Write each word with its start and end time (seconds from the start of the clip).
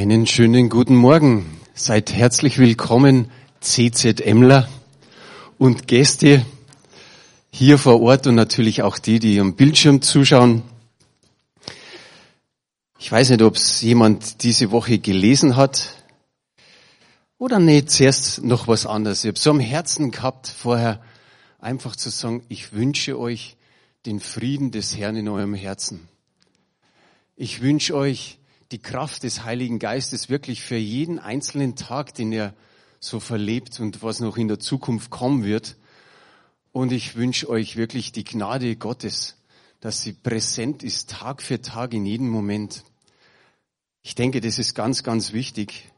Einen 0.00 0.28
schönen 0.28 0.68
guten 0.68 0.94
Morgen. 0.94 1.44
Seid 1.74 2.12
herzlich 2.12 2.58
willkommen, 2.58 3.32
CZMler 3.60 4.68
und 5.58 5.88
Gäste 5.88 6.46
hier 7.50 7.78
vor 7.78 8.00
Ort 8.00 8.28
und 8.28 8.36
natürlich 8.36 8.82
auch 8.82 9.00
die, 9.00 9.18
die 9.18 9.40
am 9.40 9.56
Bildschirm 9.56 10.00
zuschauen. 10.00 10.62
Ich 13.00 13.10
weiß 13.10 13.30
nicht, 13.30 13.42
ob 13.42 13.56
es 13.56 13.82
jemand 13.82 14.44
diese 14.44 14.70
Woche 14.70 15.00
gelesen 15.00 15.56
hat 15.56 15.96
oder 17.36 17.58
nicht. 17.58 17.90
Zuerst 17.90 18.44
noch 18.44 18.68
was 18.68 18.86
anderes. 18.86 19.24
Ich 19.24 19.28
habe 19.28 19.38
so 19.40 19.50
am 19.50 19.58
Herzen 19.58 20.12
gehabt, 20.12 20.46
vorher 20.46 21.02
einfach 21.58 21.96
zu 21.96 22.10
sagen, 22.10 22.44
ich 22.48 22.72
wünsche 22.72 23.18
euch 23.18 23.56
den 24.06 24.20
Frieden 24.20 24.70
des 24.70 24.96
Herrn 24.96 25.16
in 25.16 25.28
eurem 25.28 25.54
Herzen. 25.54 26.06
Ich 27.34 27.62
wünsche 27.62 27.96
euch 27.96 28.37
die 28.72 28.78
Kraft 28.78 29.22
des 29.22 29.44
Heiligen 29.44 29.78
Geistes 29.78 30.28
wirklich 30.28 30.62
für 30.62 30.76
jeden 30.76 31.18
einzelnen 31.18 31.74
Tag, 31.76 32.14
den 32.14 32.32
er 32.32 32.54
so 33.00 33.20
verlebt 33.20 33.80
und 33.80 34.02
was 34.02 34.20
noch 34.20 34.36
in 34.36 34.48
der 34.48 34.58
Zukunft 34.58 35.10
kommen 35.10 35.44
wird. 35.44 35.76
Und 36.72 36.92
ich 36.92 37.16
wünsche 37.16 37.48
euch 37.48 37.76
wirklich 37.76 38.12
die 38.12 38.24
Gnade 38.24 38.76
Gottes, 38.76 39.36
dass 39.80 40.02
sie 40.02 40.12
präsent 40.12 40.82
ist, 40.82 41.10
Tag 41.10 41.42
für 41.42 41.62
Tag, 41.62 41.94
in 41.94 42.04
jedem 42.04 42.28
Moment. 42.28 42.84
Ich 44.02 44.14
denke, 44.14 44.40
das 44.40 44.58
ist 44.58 44.74
ganz, 44.74 45.02
ganz 45.02 45.32
wichtig. 45.32 45.90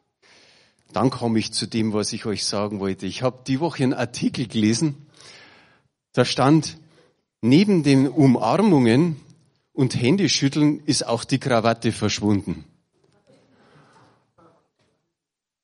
Dann 0.93 1.11
komme 1.11 1.39
ich 1.39 1.53
zu 1.53 1.67
dem, 1.67 1.93
was 1.93 2.13
ich 2.13 2.27
euch 2.27 2.45
sagen 2.45 2.81
wollte. 2.81 3.07
Ich 3.07 3.23
habe 3.23 3.43
die 3.47 3.61
Woche 3.61 3.83
einen 3.83 3.95
Artikel 3.95 4.47
gelesen. 4.47 5.07
Da 6.13 6.25
stand, 6.25 6.79
neben 7.41 7.83
den 7.83 8.09
Umarmungen 8.09 9.17
und 9.73 9.95
Händeschütteln 9.95 10.81
ist 10.85 11.07
auch 11.07 11.25
die 11.25 11.39
Krawatte 11.39 11.93
verschwunden. 11.93 12.65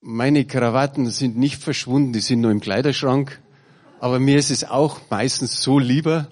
Meine 0.01 0.45
Krawatten 0.45 1.11
sind 1.11 1.37
nicht 1.37 1.61
verschwunden, 1.61 2.13
die 2.13 2.21
sind 2.21 2.41
nur 2.41 2.53
im 2.53 2.61
Kleiderschrank. 2.61 3.41
Aber 3.99 4.19
mir 4.19 4.39
ist 4.39 4.51
es 4.51 4.63
auch 4.63 5.01
meistens 5.11 5.61
so 5.63 5.79
lieber. 5.79 6.29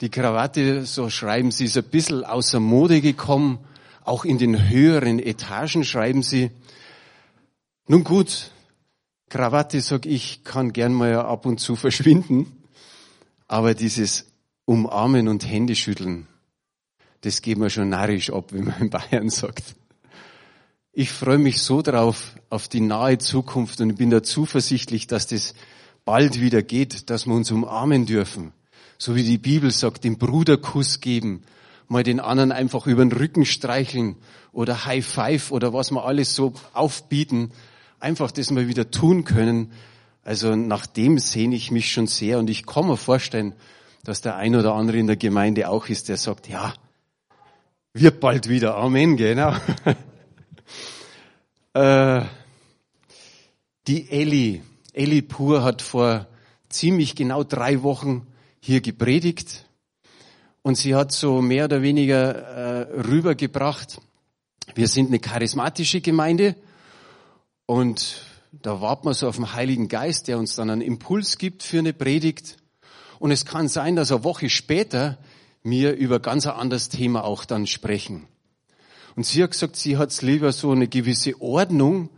Die 0.00 0.10
Krawatte, 0.10 0.84
so 0.86 1.10
schreiben 1.10 1.50
sie, 1.50 1.64
ist 1.64 1.76
ein 1.76 1.84
bisschen 1.84 2.24
außer 2.24 2.60
Mode 2.60 3.00
gekommen. 3.00 3.58
Auch 4.04 4.24
in 4.24 4.38
den 4.38 4.68
höheren 4.68 5.18
Etagen 5.18 5.82
schreiben 5.82 6.22
sie. 6.22 6.50
Nun 7.88 8.04
gut, 8.04 8.50
Krawatte, 9.28 9.80
sag 9.80 10.06
ich, 10.06 10.44
kann 10.44 10.72
gern 10.72 10.92
mal 10.92 11.16
ab 11.16 11.46
und 11.46 11.58
zu 11.58 11.74
verschwinden. 11.84 12.64
Aber 13.48 13.74
dieses 13.74 14.26
Umarmen 14.66 15.26
und 15.28 15.44
Händeschütteln, 15.46 16.28
das 17.24 17.40
geben 17.42 17.62
wir 17.62 17.70
schon 17.70 17.88
narrisch 17.88 18.30
ab, 18.30 18.52
wie 18.52 18.60
man 18.60 18.80
in 18.80 18.90
Bayern 18.90 19.30
sagt. 19.30 19.74
Ich 20.92 21.10
freue 21.10 21.38
mich 21.38 21.60
so 21.60 21.82
drauf, 21.82 22.36
auf 22.50 22.68
die 22.68 22.80
nahe 22.80 23.18
Zukunft 23.18 23.80
und 23.80 23.96
bin 23.96 24.10
da 24.10 24.22
zuversichtlich, 24.22 25.06
dass 25.06 25.26
das 25.26 25.54
bald 26.04 26.40
wieder 26.40 26.62
geht, 26.62 27.10
dass 27.10 27.26
wir 27.26 27.34
uns 27.34 27.50
umarmen 27.50 28.06
dürfen. 28.06 28.52
So 28.98 29.16
wie 29.16 29.24
die 29.24 29.38
Bibel 29.38 29.70
sagt, 29.70 30.04
den 30.04 30.18
Bruderkuss 30.18 31.00
geben, 31.00 31.42
mal 31.88 32.02
den 32.02 32.20
anderen 32.20 32.52
einfach 32.52 32.86
über 32.86 33.04
den 33.04 33.12
Rücken 33.12 33.44
streicheln 33.44 34.16
oder 34.52 34.84
High 34.84 35.04
Five 35.04 35.50
oder 35.50 35.72
was 35.72 35.90
wir 35.90 36.04
alles 36.04 36.34
so 36.34 36.52
aufbieten. 36.74 37.50
Einfach 37.98 38.30
das 38.30 38.50
mal 38.50 38.68
wieder 38.68 38.90
tun 38.90 39.24
können. 39.24 39.72
Also 40.22 40.54
nach 40.54 40.86
dem 40.86 41.18
sehne 41.18 41.56
ich 41.56 41.70
mich 41.70 41.90
schon 41.90 42.06
sehr 42.06 42.38
und 42.38 42.48
ich 42.50 42.66
kann 42.66 42.86
mir 42.86 42.96
vorstellen, 42.96 43.54
dass 44.04 44.20
der 44.20 44.36
ein 44.36 44.54
oder 44.54 44.74
andere 44.74 44.98
in 44.98 45.06
der 45.06 45.16
Gemeinde 45.16 45.68
auch 45.68 45.88
ist, 45.88 46.08
der 46.08 46.18
sagt, 46.18 46.48
ja, 46.48 46.74
wird 47.94 48.18
bald 48.18 48.48
wieder. 48.48 48.76
Amen, 48.76 49.16
genau. 49.16 49.54
äh, 51.74 52.22
die 53.86 54.10
Elli, 54.10 54.62
Elli 54.92 55.22
Pur 55.22 55.62
hat 55.62 55.80
vor 55.80 56.26
ziemlich 56.68 57.14
genau 57.14 57.44
drei 57.44 57.84
Wochen 57.84 58.26
hier 58.58 58.80
gepredigt 58.80 59.66
und 60.62 60.76
sie 60.76 60.96
hat 60.96 61.12
so 61.12 61.40
mehr 61.40 61.66
oder 61.66 61.82
weniger 61.82 62.34
äh, 62.34 63.00
rübergebracht, 63.00 64.00
wir 64.74 64.88
sind 64.88 65.08
eine 65.08 65.20
charismatische 65.20 66.00
Gemeinde 66.00 66.56
und 67.66 68.26
da 68.50 68.80
warten 68.80 69.06
wir 69.06 69.14
so 69.14 69.28
auf 69.28 69.36
den 69.36 69.52
Heiligen 69.52 69.86
Geist, 69.86 70.26
der 70.26 70.38
uns 70.38 70.56
dann 70.56 70.70
einen 70.70 70.80
Impuls 70.80 71.38
gibt 71.38 71.62
für 71.62 71.78
eine 71.78 71.92
Predigt. 71.92 72.56
Und 73.18 73.30
es 73.30 73.44
kann 73.44 73.68
sein, 73.68 73.94
dass 73.94 74.10
eine 74.10 74.24
Woche 74.24 74.48
später 74.48 75.18
mir 75.64 75.94
über 75.94 76.20
ganz 76.20 76.46
ein 76.46 76.52
anderes 76.52 76.90
Thema 76.90 77.24
auch 77.24 77.44
dann 77.44 77.66
sprechen. 77.66 78.28
Und 79.16 79.24
sie 79.26 79.42
hat 79.42 79.52
gesagt, 79.52 79.76
sie 79.76 79.96
hat 79.96 80.10
es 80.10 80.22
lieber 80.22 80.52
so 80.52 80.70
eine 80.70 80.88
gewisse 80.88 81.40
Ordnung, 81.40 82.10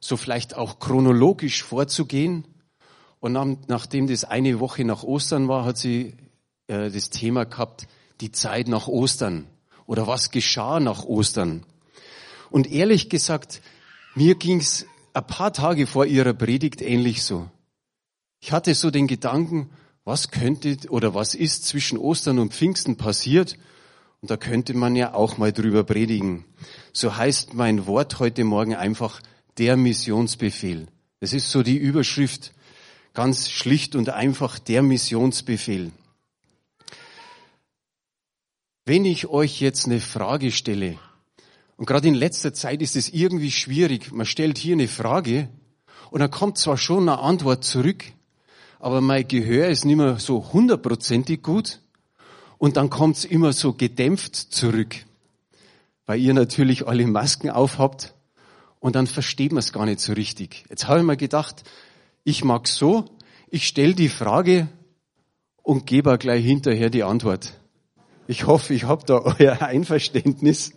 so 0.00 0.16
vielleicht 0.16 0.56
auch 0.56 0.78
chronologisch 0.78 1.62
vorzugehen. 1.62 2.44
Und 3.20 3.68
nachdem 3.68 4.06
das 4.08 4.24
eine 4.24 4.60
Woche 4.60 4.84
nach 4.84 5.02
Ostern 5.04 5.48
war, 5.48 5.64
hat 5.64 5.78
sie 5.78 6.14
äh, 6.66 6.90
das 6.90 7.10
Thema 7.10 7.44
gehabt, 7.44 7.86
die 8.20 8.32
Zeit 8.32 8.68
nach 8.68 8.88
Ostern 8.88 9.46
oder 9.86 10.06
was 10.06 10.30
geschah 10.30 10.80
nach 10.80 11.04
Ostern. 11.04 11.64
Und 12.50 12.70
ehrlich 12.70 13.08
gesagt, 13.08 13.62
mir 14.14 14.34
ging's 14.34 14.86
ein 15.14 15.26
paar 15.26 15.52
Tage 15.52 15.86
vor 15.86 16.06
ihrer 16.06 16.34
Predigt 16.34 16.80
ähnlich 16.80 17.22
so. 17.22 17.48
Ich 18.40 18.52
hatte 18.52 18.74
so 18.74 18.90
den 18.90 19.06
Gedanken, 19.06 19.70
was 20.08 20.30
könnte 20.30 20.78
oder 20.88 21.14
was 21.14 21.34
ist 21.34 21.66
zwischen 21.66 21.98
Ostern 21.98 22.38
und 22.38 22.54
Pfingsten 22.54 22.96
passiert? 22.96 23.58
Und 24.22 24.30
da 24.30 24.38
könnte 24.38 24.72
man 24.72 24.96
ja 24.96 25.12
auch 25.12 25.36
mal 25.36 25.52
drüber 25.52 25.84
predigen. 25.84 26.46
So 26.94 27.14
heißt 27.14 27.52
mein 27.52 27.86
Wort 27.86 28.18
heute 28.18 28.42
Morgen 28.44 28.74
einfach 28.74 29.20
der 29.58 29.76
Missionsbefehl. 29.76 30.86
Es 31.20 31.34
ist 31.34 31.50
so 31.50 31.62
die 31.62 31.76
Überschrift, 31.76 32.54
ganz 33.12 33.50
schlicht 33.50 33.94
und 33.96 34.08
einfach 34.08 34.58
der 34.58 34.82
Missionsbefehl. 34.82 35.92
Wenn 38.86 39.04
ich 39.04 39.26
euch 39.26 39.60
jetzt 39.60 39.84
eine 39.84 40.00
Frage 40.00 40.52
stelle, 40.52 40.98
und 41.76 41.84
gerade 41.84 42.08
in 42.08 42.14
letzter 42.14 42.54
Zeit 42.54 42.80
ist 42.80 42.96
es 42.96 43.10
irgendwie 43.10 43.50
schwierig, 43.50 44.10
man 44.10 44.24
stellt 44.24 44.56
hier 44.56 44.72
eine 44.72 44.88
Frage 44.88 45.50
und 46.10 46.20
dann 46.20 46.30
kommt 46.30 46.56
zwar 46.56 46.78
schon 46.78 47.10
eine 47.10 47.18
Antwort 47.18 47.62
zurück, 47.62 48.04
aber 48.78 49.00
mein 49.00 49.26
Gehör 49.26 49.68
ist 49.68 49.84
nicht 49.84 49.96
mehr 49.96 50.18
so 50.18 50.52
hundertprozentig 50.52 51.42
gut 51.42 51.80
und 52.58 52.76
dann 52.76 52.90
kommt's 52.90 53.24
immer 53.24 53.52
so 53.52 53.72
gedämpft 53.72 54.36
zurück, 54.36 54.96
weil 56.06 56.20
ihr 56.20 56.34
natürlich 56.34 56.86
alle 56.86 57.06
Masken 57.06 57.50
aufhabt 57.50 58.14
und 58.80 58.94
dann 58.96 59.06
versteht 59.06 59.52
man 59.52 59.60
es 59.60 59.72
gar 59.72 59.86
nicht 59.86 60.00
so 60.00 60.12
richtig. 60.12 60.64
Jetzt 60.68 60.86
habe 60.86 61.00
ich 61.00 61.06
mir 61.06 61.16
gedacht, 61.16 61.64
ich 62.24 62.44
mag 62.44 62.68
so, 62.68 63.06
ich 63.50 63.66
stelle 63.66 63.94
die 63.94 64.08
Frage 64.08 64.68
und 65.62 65.86
gebe 65.86 66.12
auch 66.12 66.18
gleich 66.18 66.44
hinterher 66.44 66.90
die 66.90 67.02
Antwort. 67.02 67.54
Ich 68.26 68.46
hoffe, 68.46 68.74
ich 68.74 68.84
habe 68.84 69.04
da 69.06 69.20
euer 69.38 69.62
Einverständnis. 69.62 70.72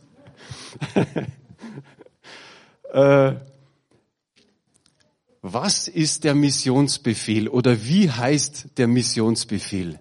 äh, 2.93 3.33
was 5.41 5.87
ist 5.87 6.23
der 6.23 6.35
Missionsbefehl 6.35 7.47
oder 7.47 7.85
wie 7.85 8.11
heißt 8.11 8.77
der 8.77 8.87
Missionsbefehl? 8.87 9.99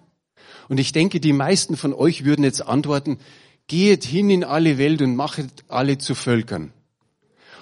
Und 0.69 0.77
ich 0.77 0.91
denke, 0.91 1.19
die 1.19 1.33
meisten 1.33 1.75
von 1.75 1.93
euch 1.93 2.23
würden 2.23 2.43
jetzt 2.43 2.61
antworten, 2.65 3.17
geht 3.67 4.03
hin 4.03 4.29
in 4.29 4.43
alle 4.43 4.77
Welt 4.77 5.01
und 5.01 5.15
machet 5.15 5.65
alle 5.67 5.97
zu 5.97 6.15
Völkern. 6.15 6.71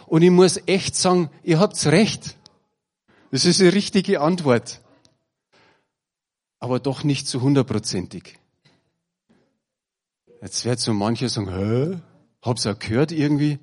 Und 0.08 0.24
ich 0.24 0.32
muss 0.32 0.60
echt 0.66 0.96
sagen, 0.96 1.30
ihr 1.44 1.60
habt's 1.60 1.88
recht. 1.88 2.36
Das 3.32 3.46
ist 3.46 3.62
eine 3.62 3.74
richtige 3.74 4.22
Antwort. 4.22 4.82
Aber 6.60 6.80
doch 6.80 7.04
nicht 7.04 7.28
zu 7.28 7.42
hundertprozentig. 7.42 8.38
Jetzt 10.42 10.66
wird 10.66 10.80
so 10.80 10.94
mancher 10.94 11.30
sagen, 11.30 11.54
hä? 11.54 12.00
Hab's 12.42 12.66
auch 12.66 12.80
gehört 12.80 13.12
irgendwie? 13.12 13.60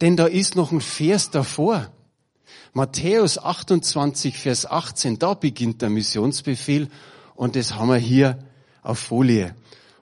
Denn 0.00 0.16
da 0.16 0.26
ist 0.26 0.56
noch 0.56 0.72
ein 0.72 0.80
Vers 0.80 1.30
davor. 1.30 1.92
Matthäus 2.72 3.38
28, 3.38 4.38
Vers 4.38 4.66
18, 4.66 5.18
da 5.18 5.34
beginnt 5.34 5.82
der 5.82 5.90
Missionsbefehl 5.90 6.88
und 7.34 7.56
das 7.56 7.74
haben 7.74 7.88
wir 7.88 7.96
hier 7.96 8.38
auf 8.82 8.98
Folie. 8.98 9.54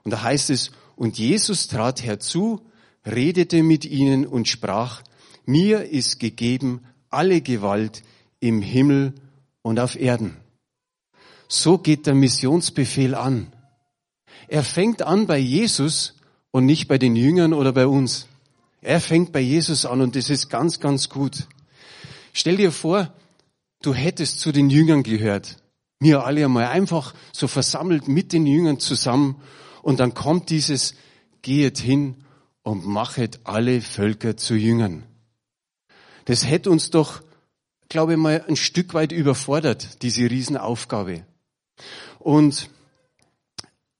Und 0.03 0.11
da 0.11 0.21
heißt 0.21 0.49
es, 0.49 0.71
und 0.95 1.17
Jesus 1.17 1.67
trat 1.67 2.03
herzu, 2.03 2.61
redete 3.05 3.63
mit 3.63 3.85
ihnen 3.85 4.25
und 4.25 4.47
sprach, 4.47 5.01
mir 5.45 5.89
ist 5.89 6.19
gegeben 6.19 6.81
alle 7.09 7.41
Gewalt 7.41 8.03
im 8.39 8.61
Himmel 8.61 9.13
und 9.61 9.79
auf 9.79 9.99
Erden. 9.99 10.37
So 11.47 11.77
geht 11.77 12.07
der 12.07 12.15
Missionsbefehl 12.15 13.15
an. 13.15 13.53
Er 14.47 14.63
fängt 14.63 15.01
an 15.01 15.27
bei 15.27 15.37
Jesus 15.37 16.15
und 16.51 16.65
nicht 16.65 16.87
bei 16.87 16.97
den 16.97 17.15
Jüngern 17.15 17.53
oder 17.53 17.71
bei 17.71 17.87
uns. 17.87 18.27
Er 18.81 18.99
fängt 18.99 19.31
bei 19.31 19.39
Jesus 19.39 19.85
an 19.85 20.01
und 20.01 20.15
das 20.15 20.29
ist 20.29 20.49
ganz, 20.49 20.79
ganz 20.79 21.09
gut. 21.09 21.47
Stell 22.33 22.57
dir 22.57 22.71
vor, 22.71 23.13
du 23.83 23.93
hättest 23.93 24.39
zu 24.39 24.51
den 24.51 24.69
Jüngern 24.69 25.03
gehört. 25.03 25.57
Wir 25.99 26.25
alle 26.25 26.43
einmal 26.43 26.65
einfach 26.65 27.13
so 27.31 27.47
versammelt 27.47 28.07
mit 28.07 28.33
den 28.33 28.45
Jüngern 28.45 28.79
zusammen 28.79 29.41
und 29.83 29.99
dann 29.99 30.13
kommt 30.13 30.49
dieses, 30.49 30.95
gehet 31.43 31.77
hin 31.77 32.15
und 32.63 32.85
machet 32.85 33.41
alle 33.43 33.81
Völker 33.81 34.35
zu 34.35 34.55
Jüngern. 34.55 35.03
Das 36.25 36.47
hätte 36.47 36.71
uns 36.71 36.89
doch, 36.89 37.21
glaube 37.89 38.13
ich 38.13 38.17
mal, 38.17 38.43
ein 38.47 38.55
Stück 38.55 38.93
weit 38.93 39.11
überfordert, 39.11 40.01
diese 40.01 40.29
Riesenaufgabe. 40.29 41.25
Und 42.19 42.69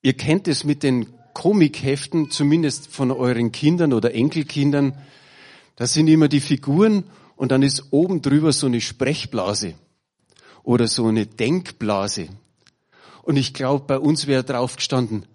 ihr 0.01 0.13
kennt 0.13 0.47
es 0.47 0.63
mit 0.63 0.83
den 0.83 1.07
Komikheften, 1.33 2.31
zumindest 2.31 2.87
von 2.87 3.11
euren 3.11 3.51
Kindern 3.51 3.93
oder 3.93 4.13
Enkelkindern. 4.13 4.97
Das 5.75 5.93
sind 5.93 6.07
immer 6.07 6.27
die 6.27 6.41
Figuren 6.41 7.03
und 7.35 7.51
dann 7.51 7.63
ist 7.63 7.85
oben 7.91 8.21
drüber 8.21 8.51
so 8.51 8.67
eine 8.67 8.81
Sprechblase 8.81 9.73
oder 10.63 10.87
so 10.87 11.07
eine 11.07 11.25
Denkblase. 11.25 12.27
Und 13.21 13.37
ich 13.37 13.53
glaube, 13.53 13.85
bei 13.85 13.99
uns 13.99 14.27
wäre 14.27 14.43
drauf 14.43 14.75
gestanden, 14.75 15.25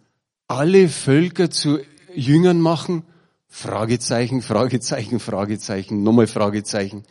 alle 0.46 0.88
Völker 0.88 1.50
zu 1.50 1.80
Jüngern 2.14 2.60
machen? 2.60 3.02
Fragezeichen, 3.48 4.42
Fragezeichen, 4.42 5.20
Fragezeichen, 5.20 6.02
nochmal 6.02 6.26
Fragezeichen. 6.26 7.04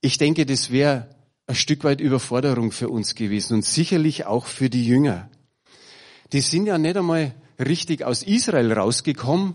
Ich 0.00 0.18
denke, 0.18 0.46
das 0.46 0.70
wäre 0.70 1.08
ein 1.46 1.54
Stück 1.54 1.84
weit 1.84 2.00
Überforderung 2.00 2.70
für 2.70 2.88
uns 2.88 3.14
gewesen 3.14 3.54
und 3.54 3.64
sicherlich 3.64 4.24
auch 4.26 4.46
für 4.46 4.70
die 4.70 4.86
Jünger. 4.86 5.28
Die 6.32 6.40
sind 6.40 6.66
ja 6.66 6.78
nicht 6.78 6.96
einmal 6.96 7.34
richtig 7.58 8.04
aus 8.04 8.22
Israel 8.22 8.72
rausgekommen. 8.72 9.54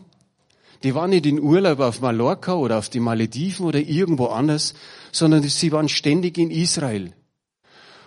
Die 0.83 0.93
waren 0.93 1.09
nicht 1.09 1.25
in 1.25 1.39
Urlaub 1.39 1.79
auf 1.79 2.01
Mallorca 2.01 2.53
oder 2.53 2.77
auf 2.77 2.89
die 2.89 2.99
Malediven 2.99 3.65
oder 3.65 3.79
irgendwo 3.79 4.27
anders, 4.27 4.73
sondern 5.11 5.43
sie 5.43 5.71
waren 5.71 5.89
ständig 5.89 6.37
in 6.37 6.51
Israel. 6.51 7.13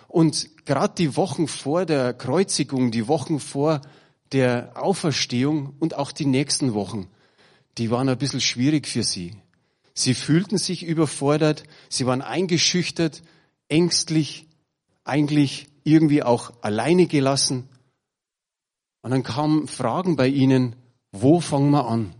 Und 0.07 0.65
gerade 0.65 0.93
die 0.97 1.15
Wochen 1.15 1.47
vor 1.47 1.85
der 1.85 2.13
Kreuzigung, 2.13 2.91
die 2.91 3.07
Wochen 3.07 3.39
vor 3.39 3.81
der 4.31 4.71
Auferstehung 4.75 5.75
und 5.79 5.95
auch 5.95 6.11
die 6.11 6.25
nächsten 6.25 6.73
Wochen, 6.73 7.07
die 7.77 7.91
waren 7.91 8.09
ein 8.09 8.17
bisschen 8.17 8.41
schwierig 8.41 8.87
für 8.87 9.03
sie. 9.03 9.35
Sie 9.93 10.13
fühlten 10.13 10.57
sich 10.57 10.83
überfordert, 10.83 11.63
sie 11.89 12.05
waren 12.05 12.21
eingeschüchtert, 12.21 13.23
ängstlich, 13.67 14.47
eigentlich 15.03 15.67
irgendwie 15.83 16.23
auch 16.23 16.51
alleine 16.61 17.07
gelassen. 17.07 17.67
Und 19.01 19.11
dann 19.11 19.23
kamen 19.23 19.67
Fragen 19.67 20.15
bei 20.15 20.27
ihnen, 20.27 20.75
wo 21.11 21.39
fangen 21.39 21.71
wir 21.71 21.87
an? 21.87 22.13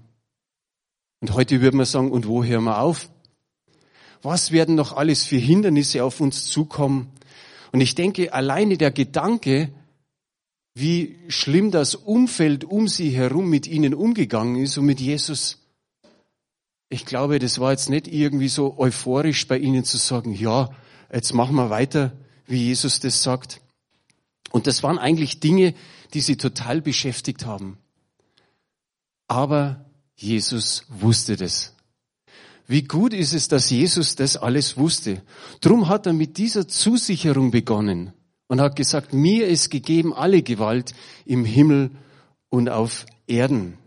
Und 1.21 1.33
heute 1.33 1.61
würde 1.61 1.77
man 1.77 1.85
sagen, 1.85 2.11
und 2.11 2.27
wo 2.27 2.43
hören 2.43 2.63
wir 2.63 2.81
auf? 2.81 3.09
Was 4.23 4.51
werden 4.51 4.75
noch 4.75 4.93
alles 4.93 5.23
für 5.23 5.37
Hindernisse 5.37 6.03
auf 6.03 6.19
uns 6.19 6.47
zukommen? 6.47 7.11
Und 7.71 7.81
ich 7.81 7.95
denke, 7.95 8.33
alleine 8.33 8.77
der 8.77 8.91
Gedanke, 8.91 9.71
wie 10.73 11.17
schlimm 11.27 11.71
das 11.71 11.95
Umfeld 11.95 12.63
um 12.63 12.87
sie 12.87 13.11
herum 13.11 13.49
mit 13.49 13.67
ihnen 13.67 13.93
umgegangen 13.93 14.57
ist 14.57 14.77
und 14.77 14.85
mit 14.85 14.99
Jesus, 14.99 15.59
ich 16.89 17.05
glaube, 17.05 17.39
das 17.39 17.59
war 17.59 17.71
jetzt 17.71 17.89
nicht 17.89 18.07
irgendwie 18.07 18.49
so 18.49 18.77
euphorisch 18.77 19.47
bei 19.47 19.57
ihnen 19.57 19.83
zu 19.83 19.97
sagen, 19.97 20.33
ja, 20.33 20.69
jetzt 21.11 21.33
machen 21.33 21.55
wir 21.55 21.69
weiter, 21.69 22.13
wie 22.47 22.65
Jesus 22.65 22.99
das 22.99 23.23
sagt. 23.23 23.61
Und 24.51 24.67
das 24.67 24.83
waren 24.83 24.97
eigentlich 24.97 25.39
Dinge, 25.39 25.73
die 26.13 26.21
sie 26.21 26.35
total 26.35 26.81
beschäftigt 26.81 27.45
haben. 27.45 27.77
Aber 29.27 29.85
Jesus 30.21 30.85
wusste 30.89 31.35
das. 31.35 31.73
Wie 32.67 32.83
gut 32.83 33.13
ist 33.13 33.33
es, 33.33 33.47
dass 33.47 33.69
Jesus 33.69 34.15
das 34.15 34.37
alles 34.37 34.77
wusste. 34.77 35.21
Drum 35.59 35.89
hat 35.89 36.05
er 36.05 36.13
mit 36.13 36.37
dieser 36.37 36.67
Zusicherung 36.67 37.51
begonnen 37.51 38.13
und 38.47 38.61
hat 38.61 38.75
gesagt, 38.75 39.13
mir 39.13 39.47
ist 39.47 39.69
gegeben 39.69 40.13
alle 40.13 40.41
Gewalt 40.41 40.93
im 41.25 41.43
Himmel 41.43 41.91
und 42.49 42.69
auf 42.69 43.05
Erden. 43.27 43.77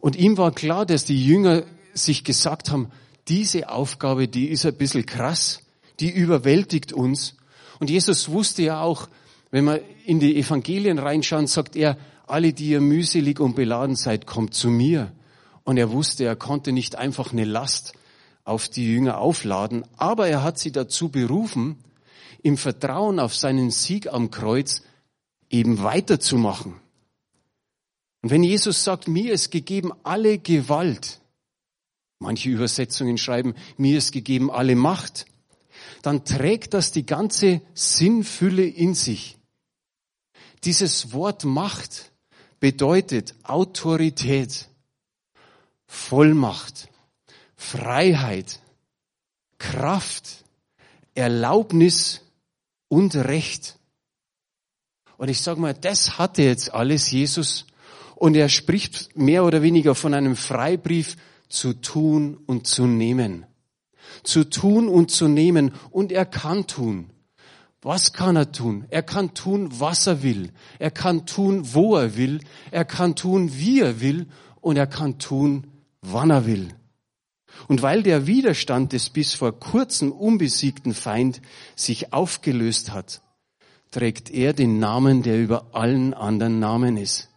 Und 0.00 0.16
ihm 0.16 0.36
war 0.36 0.52
klar, 0.52 0.86
dass 0.86 1.04
die 1.04 1.24
Jünger 1.24 1.64
sich 1.94 2.24
gesagt 2.24 2.70
haben, 2.70 2.90
diese 3.28 3.68
Aufgabe, 3.68 4.28
die 4.28 4.48
ist 4.48 4.66
ein 4.66 4.76
bisschen 4.76 5.06
krass, 5.06 5.62
die 6.00 6.10
überwältigt 6.10 6.92
uns. 6.92 7.36
Und 7.78 7.90
Jesus 7.90 8.28
wusste 8.28 8.62
ja 8.62 8.80
auch, 8.80 9.08
wenn 9.50 9.64
wir 9.64 9.80
in 10.04 10.20
die 10.20 10.36
Evangelien 10.36 10.98
reinschauen, 10.98 11.46
sagt 11.46 11.76
er, 11.76 11.96
alle, 12.26 12.52
die 12.52 12.70
ihr 12.70 12.80
mühselig 12.80 13.40
und 13.40 13.54
beladen 13.54 13.96
seid, 13.96 14.26
kommt 14.26 14.54
zu 14.54 14.68
mir. 14.68 15.12
Und 15.64 15.78
er 15.78 15.90
wusste, 15.90 16.24
er 16.24 16.36
konnte 16.36 16.72
nicht 16.72 16.96
einfach 16.96 17.32
eine 17.32 17.44
Last 17.44 17.94
auf 18.44 18.68
die 18.68 18.86
Jünger 18.86 19.18
aufladen, 19.18 19.84
aber 19.96 20.28
er 20.28 20.42
hat 20.42 20.58
sie 20.58 20.70
dazu 20.70 21.08
berufen, 21.08 21.82
im 22.42 22.56
Vertrauen 22.56 23.18
auf 23.18 23.34
seinen 23.34 23.70
Sieg 23.70 24.12
am 24.12 24.30
Kreuz 24.30 24.82
eben 25.50 25.82
weiterzumachen. 25.82 26.74
Und 28.22 28.30
wenn 28.30 28.44
Jesus 28.44 28.84
sagt, 28.84 29.08
mir 29.08 29.32
ist 29.32 29.50
gegeben 29.50 29.92
alle 30.04 30.38
Gewalt, 30.38 31.20
manche 32.18 32.50
Übersetzungen 32.50 33.18
schreiben, 33.18 33.54
mir 33.76 33.98
ist 33.98 34.12
gegeben 34.12 34.50
alle 34.50 34.76
Macht, 34.76 35.26
dann 36.02 36.24
trägt 36.24 36.74
das 36.74 36.92
die 36.92 37.04
ganze 37.04 37.62
Sinnfülle 37.74 38.64
in 38.64 38.94
sich. 38.94 39.38
Dieses 40.64 41.12
Wort 41.12 41.44
Macht 41.44 42.12
bedeutet 42.60 43.34
Autorität, 43.42 44.68
Vollmacht, 45.86 46.88
Freiheit, 47.56 48.60
Kraft, 49.58 50.44
Erlaubnis 51.14 52.22
und 52.88 53.14
Recht. 53.14 53.78
Und 55.16 55.28
ich 55.28 55.40
sage 55.40 55.60
mal, 55.60 55.74
das 55.74 56.18
hatte 56.18 56.42
jetzt 56.42 56.72
alles 56.74 57.10
Jesus 57.10 57.66
und 58.14 58.36
er 58.36 58.48
spricht 58.48 59.16
mehr 59.16 59.44
oder 59.44 59.62
weniger 59.62 59.94
von 59.94 60.14
einem 60.14 60.36
Freibrief 60.36 61.16
zu 61.48 61.74
tun 61.74 62.38
und 62.46 62.66
zu 62.66 62.86
nehmen. 62.86 63.46
Zu 64.22 64.44
tun 64.44 64.88
und 64.88 65.10
zu 65.10 65.28
nehmen 65.28 65.72
und 65.90 66.12
er 66.12 66.26
kann 66.26 66.66
tun. 66.66 67.10
Was 67.86 68.12
kann 68.12 68.34
er 68.34 68.50
tun? 68.50 68.84
Er 68.90 69.04
kann 69.04 69.32
tun, 69.32 69.70
was 69.78 70.08
er 70.08 70.24
will. 70.24 70.50
Er 70.80 70.90
kann 70.90 71.24
tun, 71.24 71.72
wo 71.72 71.94
er 71.94 72.16
will. 72.16 72.40
Er 72.72 72.84
kann 72.84 73.14
tun, 73.14 73.52
wie 73.58 73.80
er 73.80 74.00
will. 74.00 74.26
Und 74.60 74.76
er 74.76 74.88
kann 74.88 75.20
tun, 75.20 75.68
wann 76.00 76.30
er 76.30 76.46
will. 76.46 76.74
Und 77.68 77.82
weil 77.82 78.02
der 78.02 78.26
Widerstand 78.26 78.92
des 78.92 79.10
bis 79.10 79.34
vor 79.34 79.52
kurzem 79.60 80.10
unbesiegten 80.10 80.94
Feind 80.94 81.40
sich 81.76 82.12
aufgelöst 82.12 82.92
hat, 82.92 83.22
trägt 83.92 84.30
er 84.32 84.52
den 84.52 84.80
Namen, 84.80 85.22
der 85.22 85.40
über 85.40 85.72
allen 85.72 86.12
anderen 86.12 86.58
Namen 86.58 86.96
ist. 86.96 87.28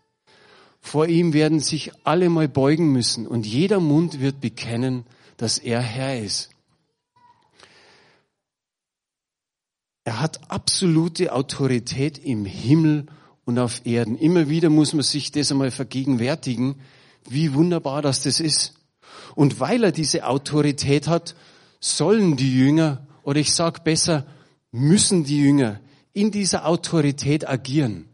Vor 0.81 1.05
ihm 1.05 1.33
werden 1.33 1.59
sich 1.59 1.91
alle 2.05 2.27
mal 2.27 2.47
beugen 2.47 2.91
müssen 2.91 3.27
und 3.27 3.45
jeder 3.45 3.79
Mund 3.79 4.19
wird 4.19 4.41
bekennen, 4.41 5.05
dass 5.37 5.59
er 5.59 5.79
Herr 5.79 6.19
ist. 6.19 6.49
Er 10.09 10.19
hat 10.19 10.49
absolute 10.49 11.33
Autorität 11.33 12.17
im 12.17 12.43
Himmel 12.43 13.05
und 13.45 13.59
auf 13.59 13.85
Erden. 13.85 14.17
Immer 14.17 14.49
wieder 14.49 14.71
muss 14.71 14.93
man 14.93 15.03
sich 15.03 15.31
das 15.31 15.51
einmal 15.51 15.69
vergegenwärtigen, 15.69 16.77
wie 17.29 17.53
wunderbar 17.53 18.01
das 18.01 18.23
das 18.23 18.39
ist. 18.39 18.73
Und 19.35 19.59
weil 19.59 19.83
er 19.83 19.91
diese 19.91 20.25
Autorität 20.25 21.07
hat, 21.07 21.35
sollen 21.79 22.37
die 22.37 22.57
Jünger, 22.57 23.05
oder 23.21 23.39
ich 23.39 23.53
sag 23.53 23.83
besser, 23.83 24.25
müssen 24.71 25.25
die 25.25 25.43
Jünger 25.43 25.79
in 26.11 26.31
dieser 26.31 26.65
Autorität 26.65 27.47
agieren. 27.47 28.05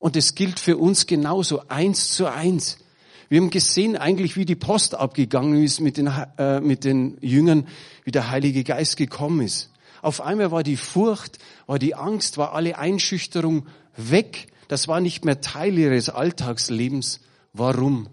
Und 0.00 0.16
es 0.16 0.34
gilt 0.34 0.58
für 0.58 0.76
uns 0.76 1.06
genauso, 1.06 1.68
eins 1.68 2.14
zu 2.14 2.26
eins. 2.26 2.78
Wir 3.28 3.40
haben 3.40 3.50
gesehen 3.50 3.96
eigentlich, 3.96 4.36
wie 4.36 4.44
die 4.44 4.56
Post 4.56 4.96
abgegangen 4.96 5.62
ist 5.62 5.78
mit 5.78 5.98
den, 5.98 6.10
äh, 6.36 6.60
mit 6.60 6.82
den 6.82 7.16
Jüngern, 7.20 7.68
wie 8.02 8.10
der 8.10 8.28
Heilige 8.28 8.64
Geist 8.64 8.96
gekommen 8.96 9.42
ist. 9.42 9.70
Auf 10.06 10.20
einmal 10.20 10.52
war 10.52 10.62
die 10.62 10.76
Furcht, 10.76 11.40
war 11.66 11.80
die 11.80 11.96
Angst, 11.96 12.38
war 12.38 12.54
alle 12.54 12.78
Einschüchterung 12.78 13.66
weg. 13.96 14.46
Das 14.68 14.86
war 14.86 15.00
nicht 15.00 15.24
mehr 15.24 15.40
Teil 15.40 15.76
ihres 15.76 16.10
Alltagslebens. 16.10 17.18
Warum? 17.52 18.08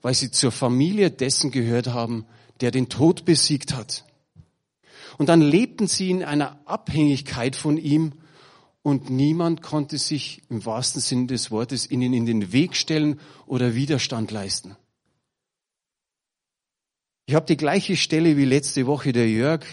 Weil 0.00 0.14
sie 0.14 0.30
zur 0.30 0.52
Familie 0.52 1.10
dessen 1.10 1.50
gehört 1.50 1.88
haben, 1.88 2.24
der 2.62 2.70
den 2.70 2.88
Tod 2.88 3.26
besiegt 3.26 3.74
hat. 3.74 4.06
Und 5.18 5.28
dann 5.28 5.42
lebten 5.42 5.86
sie 5.86 6.08
in 6.08 6.24
einer 6.24 6.58
Abhängigkeit 6.64 7.56
von 7.56 7.76
ihm 7.76 8.14
und 8.80 9.10
niemand 9.10 9.60
konnte 9.60 9.98
sich 9.98 10.40
im 10.48 10.64
wahrsten 10.64 11.02
Sinne 11.02 11.26
des 11.26 11.50
Wortes 11.50 11.90
ihnen 11.90 12.14
in 12.14 12.24
den 12.24 12.54
Weg 12.54 12.74
stellen 12.74 13.20
oder 13.44 13.74
Widerstand 13.74 14.30
leisten. 14.30 14.76
Ich 17.26 17.34
habe 17.34 17.44
die 17.44 17.58
gleiche 17.58 17.98
Stelle 17.98 18.38
wie 18.38 18.46
letzte 18.46 18.86
Woche 18.86 19.12
der 19.12 19.28
Jörg 19.28 19.66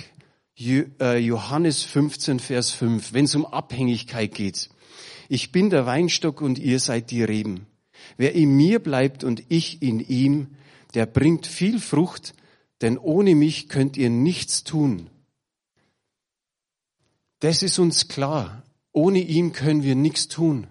Johannes 0.60 1.84
15, 1.84 2.40
Vers 2.40 2.72
5, 2.72 3.14
wenn 3.14 3.26
es 3.26 3.36
um 3.36 3.46
Abhängigkeit 3.46 4.34
geht. 4.34 4.70
Ich 5.30 5.52
bin 5.52 5.70
der 5.70 5.86
Weinstock 5.86 6.42
und 6.42 6.60
ihr 6.60 6.80
seid 6.80 7.12
die 7.12 7.24
Reben. 7.24 7.66
Wer 8.18 8.36
in 8.36 8.56
mir 8.56 8.80
bleibt 8.80 9.24
und 9.24 9.44
ich 9.48 9.82
in 9.82 10.00
ihm, 10.00 10.48
der 10.94 11.06
bringt 11.06 11.48
viel 11.48 11.80
Frucht, 11.80 12.34
denn 12.82 12.98
ohne 12.98 13.36
mich 13.36 13.70
könnt 13.70 13.96
ihr 13.96 14.10
nichts 14.10 14.64
tun. 14.64 15.10
Das 17.40 17.64
ist 17.64 17.80
uns 17.80 18.08
klar. 18.08 18.64
Ohne 18.92 19.20
ihm 19.20 19.54
können 19.54 19.84
wir 19.84 19.96
nichts 19.96 20.28
tun. 20.28 20.68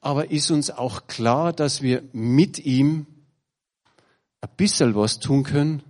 Aber 0.00 0.30
ist 0.30 0.50
uns 0.50 0.70
auch 0.70 1.06
klar, 1.06 1.52
dass 1.52 1.82
wir 1.82 2.02
mit 2.12 2.58
ihm 2.58 3.06
ein 4.40 4.50
bisschen 4.56 4.94
was 4.94 5.20
tun 5.20 5.44
können? 5.44 5.82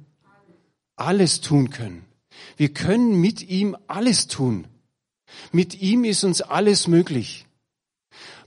alles 1.01 1.41
tun 1.41 1.71
können. 1.71 2.05
Wir 2.57 2.73
können 2.73 3.21
mit 3.21 3.43
ihm 3.49 3.77
alles 3.87 4.27
tun. 4.27 4.67
Mit 5.53 5.81
ihm 5.81 6.05
ist 6.05 6.25
uns 6.25 6.43
alles 6.43 6.89
möglich. 6.89 7.47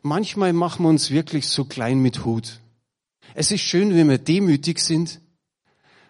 Manchmal 0.01 0.53
machen 0.53 0.83
wir 0.83 0.89
uns 0.89 1.12
wirklich 1.12 1.47
so 1.47 1.65
klein 1.65 2.00
mit 2.00 2.25
Hut. 2.25 2.59
Es 3.35 3.51
ist 3.51 3.62
schön, 3.62 3.95
wenn 3.95 4.09
wir 4.09 4.17
demütig 4.17 4.79
sind, 4.79 5.21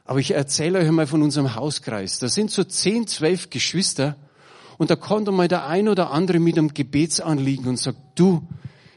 aber 0.04 0.20
ich 0.20 0.32
erzähle 0.32 0.80
euch 0.80 0.92
mal 0.92 1.08
von 1.08 1.22
unserem 1.22 1.56
Hauskreis. 1.56 2.20
Da 2.20 2.28
sind 2.28 2.52
so 2.52 2.64
zehn, 2.64 3.08
zwölf 3.08 3.50
Geschwister 3.50 4.18
und 4.78 4.90
da 4.90 4.96
kommt 4.96 5.30
einmal 5.30 5.48
der 5.48 5.68
ein 5.68 5.88
oder 5.88 6.12
andere 6.12 6.40
mit 6.40 6.58
einem 6.58 6.74
Gebetsanliegen 6.74 7.68
und 7.68 7.78
sagt, 7.78 8.00
du, 8.16 8.46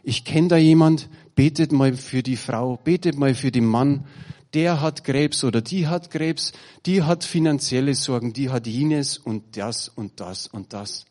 ich 0.03 0.25
kenne 0.25 0.49
da 0.49 0.57
jemand, 0.57 1.09
betet 1.35 1.73
mal 1.73 1.95
für 1.95 2.23
die 2.23 2.37
Frau, 2.37 2.79
betet 2.83 3.19
mal 3.19 3.35
für 3.35 3.53
den 3.53 3.67
Mann, 3.67 4.05
der 4.57 4.81
hat 4.81 5.05
Krebs 5.05 5.45
oder 5.45 5.61
die 5.61 5.87
hat 5.87 6.11
Krebs, 6.11 6.53
die 6.87 7.03
hat 7.03 7.25
finanzielle 7.25 7.95
Sorgen, 7.95 8.33
die 8.33 8.49
hat 8.49 8.67
jenes 8.67 9.19
und 9.19 9.57
das 9.59 9.89
und 9.89 10.19
das 10.19 10.47
und 10.47 10.73
das. 10.73 11.05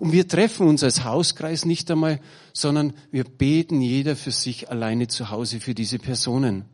Und 0.00 0.10
wir 0.10 0.26
treffen 0.26 0.66
uns 0.66 0.82
als 0.82 1.04
Hauskreis 1.04 1.64
nicht 1.64 1.88
einmal, 1.92 2.20
sondern 2.52 2.92
wir 3.12 3.22
beten 3.22 3.80
jeder 3.80 4.16
für 4.16 4.32
sich 4.32 4.68
alleine 4.68 5.06
zu 5.06 5.30
Hause 5.30 5.60
für 5.60 5.74
diese 5.74 6.00
Personen. 6.00 6.64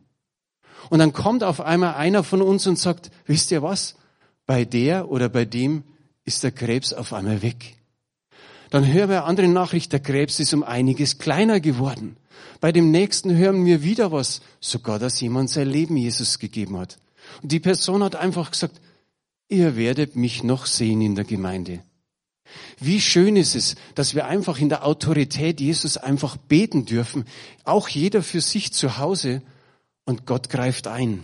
Und 0.89 0.97
dann 0.97 1.13
kommt 1.13 1.43
auf 1.43 1.61
einmal 1.61 1.93
einer 1.93 2.23
von 2.23 2.41
uns 2.41 2.65
und 2.65 2.79
sagt, 2.79 3.11
wisst 3.27 3.51
ihr 3.51 3.61
was? 3.61 3.95
Bei 4.47 4.65
der 4.65 5.11
oder 5.11 5.29
bei 5.29 5.45
dem 5.45 5.83
ist 6.23 6.43
der 6.43 6.51
Krebs 6.51 6.91
auf 6.91 7.13
einmal 7.13 7.43
weg. 7.43 7.77
Dann 8.71 8.91
hören 8.91 9.09
wir 9.09 9.25
andere 9.25 9.47
Nachricht, 9.47 9.93
der 9.93 9.99
Krebs 9.99 10.39
ist 10.39 10.55
um 10.55 10.63
einiges 10.63 11.19
kleiner 11.19 11.59
geworden. 11.59 12.17
Bei 12.59 12.71
dem 12.71 12.91
nächsten 12.91 13.35
hören 13.35 13.65
wir 13.65 13.83
wieder 13.83 14.11
was, 14.11 14.41
sogar 14.59 14.99
dass 14.99 15.21
jemand 15.21 15.49
sein 15.49 15.69
Leben 15.69 15.97
Jesus 15.97 16.39
gegeben 16.39 16.77
hat. 16.77 16.99
Und 17.41 17.51
die 17.51 17.59
Person 17.59 18.03
hat 18.03 18.15
einfach 18.15 18.51
gesagt, 18.51 18.79
ihr 19.49 19.75
werdet 19.75 20.15
mich 20.15 20.43
noch 20.43 20.65
sehen 20.65 21.01
in 21.01 21.15
der 21.15 21.25
Gemeinde. 21.25 21.81
Wie 22.79 23.01
schön 23.01 23.35
ist 23.35 23.55
es, 23.55 23.75
dass 23.95 24.15
wir 24.15 24.27
einfach 24.27 24.59
in 24.59 24.69
der 24.69 24.85
Autorität 24.85 25.59
Jesus 25.59 25.97
einfach 25.97 26.37
beten 26.37 26.85
dürfen, 26.85 27.25
auch 27.63 27.87
jeder 27.89 28.21
für 28.21 28.41
sich 28.41 28.71
zu 28.73 28.97
Hause 28.97 29.41
und 30.05 30.25
Gott 30.25 30.49
greift 30.49 30.87
ein. 30.87 31.23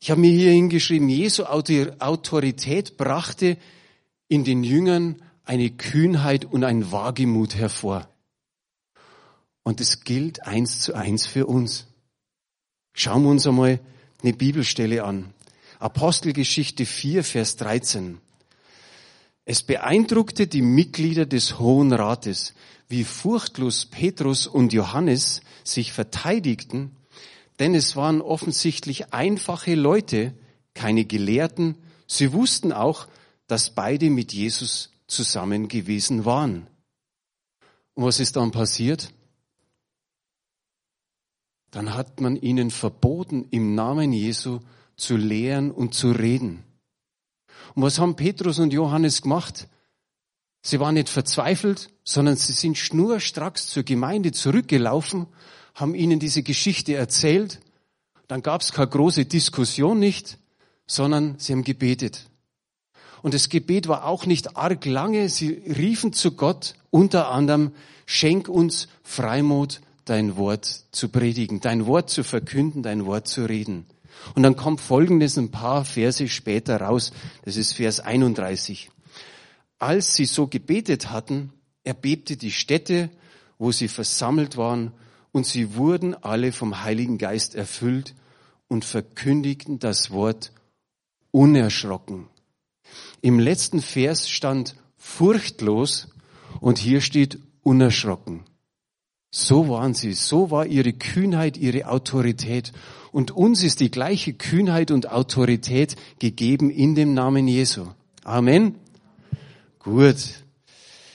Ich 0.00 0.10
habe 0.10 0.20
mir 0.20 0.32
hier 0.32 0.50
hingeschrieben, 0.50 1.08
Jesu 1.08 1.44
Autorität 1.44 2.96
brachte 2.96 3.56
in 4.28 4.44
den 4.44 4.64
Jüngern 4.64 5.22
eine 5.44 5.70
Kühnheit 5.70 6.44
und 6.44 6.64
ein 6.64 6.90
Wagemut 6.90 7.54
hervor. 7.54 8.08
Und 9.62 9.80
es 9.80 10.04
gilt 10.04 10.46
eins 10.46 10.80
zu 10.80 10.94
eins 10.94 11.26
für 11.26 11.46
uns. 11.46 11.86
Schauen 12.94 13.22
wir 13.22 13.30
uns 13.30 13.46
einmal 13.46 13.80
eine 14.22 14.32
Bibelstelle 14.32 15.04
an. 15.04 15.32
Apostelgeschichte 15.78 16.86
4, 16.86 17.24
Vers 17.24 17.56
13. 17.56 18.18
Es 19.44 19.62
beeindruckte 19.62 20.46
die 20.46 20.62
Mitglieder 20.62 21.26
des 21.26 21.58
Hohen 21.58 21.92
Rates, 21.92 22.54
wie 22.88 23.04
furchtlos 23.04 23.86
Petrus 23.86 24.46
und 24.46 24.72
Johannes 24.72 25.40
sich 25.64 25.92
verteidigten 25.92 26.96
denn 27.62 27.76
es 27.76 27.94
waren 27.94 28.20
offensichtlich 28.20 29.12
einfache 29.12 29.76
Leute, 29.76 30.34
keine 30.74 31.04
Gelehrten. 31.04 31.76
Sie 32.08 32.32
wussten 32.32 32.72
auch, 32.72 33.06
dass 33.46 33.70
beide 33.70 34.10
mit 34.10 34.32
Jesus 34.32 34.90
zusammen 35.06 35.68
gewesen 35.68 36.24
waren. 36.24 36.66
Und 37.94 38.04
was 38.04 38.20
ist 38.20 38.34
dann 38.34 38.50
passiert? 38.50 39.12
Dann 41.72 41.94
hat 41.94 42.20
man 42.20 42.36
ihnen 42.36 42.70
verboten, 42.70 43.48
im 43.50 43.74
Namen 43.74 44.12
Jesu 44.12 44.60
zu 44.96 45.16
lehren 45.16 45.72
und 45.72 45.94
zu 45.94 46.12
reden. 46.12 46.62
Und 47.74 47.82
was 47.82 47.98
haben 47.98 48.14
Petrus 48.14 48.60
und 48.60 48.72
Johannes 48.72 49.22
gemacht? 49.22 49.66
Sie 50.62 50.78
waren 50.78 50.94
nicht 50.94 51.08
verzweifelt, 51.08 51.90
sondern 52.04 52.36
sie 52.36 52.52
sind 52.52 52.78
schnurstracks 52.78 53.66
zur 53.66 53.82
Gemeinde 53.82 54.30
zurückgelaufen 54.30 55.26
haben 55.74 55.94
ihnen 55.94 56.18
diese 56.18 56.42
Geschichte 56.42 56.94
erzählt. 56.94 57.60
Dann 58.28 58.42
gab 58.42 58.60
es 58.60 58.72
keine 58.72 58.88
große 58.88 59.24
Diskussion 59.24 59.98
nicht, 59.98 60.38
sondern 60.86 61.38
sie 61.38 61.52
haben 61.52 61.64
gebetet. 61.64 62.28
Und 63.22 63.34
das 63.34 63.48
Gebet 63.48 63.88
war 63.88 64.06
auch 64.06 64.26
nicht 64.26 64.56
arg 64.56 64.84
lange. 64.84 65.28
Sie 65.28 65.48
riefen 65.48 66.12
zu 66.12 66.32
Gott 66.32 66.74
unter 66.90 67.30
anderem, 67.30 67.72
schenk 68.04 68.48
uns 68.48 68.88
Freimut, 69.02 69.80
dein 70.04 70.36
Wort 70.36 70.84
zu 70.92 71.08
predigen, 71.08 71.60
dein 71.60 71.86
Wort 71.86 72.10
zu 72.10 72.24
verkünden, 72.24 72.82
dein 72.82 73.06
Wort 73.06 73.28
zu 73.28 73.44
reden. 73.44 73.86
Und 74.34 74.42
dann 74.42 74.56
kommt 74.56 74.80
Folgendes 74.80 75.36
ein 75.36 75.50
paar 75.50 75.84
Verse 75.84 76.28
später 76.28 76.80
raus. 76.80 77.12
Das 77.44 77.56
ist 77.56 77.72
Vers 77.72 78.00
31. 78.00 78.90
Als 79.78 80.14
sie 80.14 80.26
so 80.26 80.46
gebetet 80.46 81.10
hatten, 81.10 81.52
erbebte 81.84 82.36
die 82.36 82.52
Stätte, 82.52 83.10
wo 83.58 83.72
sie 83.72 83.88
versammelt 83.88 84.56
waren, 84.56 84.92
und 85.32 85.46
sie 85.46 85.76
wurden 85.76 86.14
alle 86.14 86.52
vom 86.52 86.82
Heiligen 86.82 87.16
Geist 87.16 87.54
erfüllt 87.54 88.14
und 88.68 88.84
verkündigten 88.84 89.78
das 89.78 90.10
Wort 90.10 90.52
unerschrocken. 91.30 92.28
Im 93.22 93.38
letzten 93.38 93.80
Vers 93.80 94.28
stand 94.28 94.76
furchtlos 94.98 96.08
und 96.60 96.78
hier 96.78 97.00
steht 97.00 97.38
unerschrocken. 97.62 98.44
So 99.34 99.70
waren 99.70 99.94
sie, 99.94 100.12
so 100.12 100.50
war 100.50 100.66
ihre 100.66 100.92
Kühnheit, 100.92 101.56
ihre 101.56 101.88
Autorität. 101.88 102.72
Und 103.12 103.30
uns 103.30 103.62
ist 103.62 103.80
die 103.80 103.90
gleiche 103.90 104.34
Kühnheit 104.34 104.90
und 104.90 105.10
Autorität 105.10 105.96
gegeben 106.18 106.68
in 106.70 106.94
dem 106.94 107.14
Namen 107.14 107.48
Jesu. 107.48 107.86
Amen. 108.24 108.74
Gut, 109.78 110.16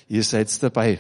ihr 0.10 0.24
seid 0.24 0.62
dabei. 0.64 1.00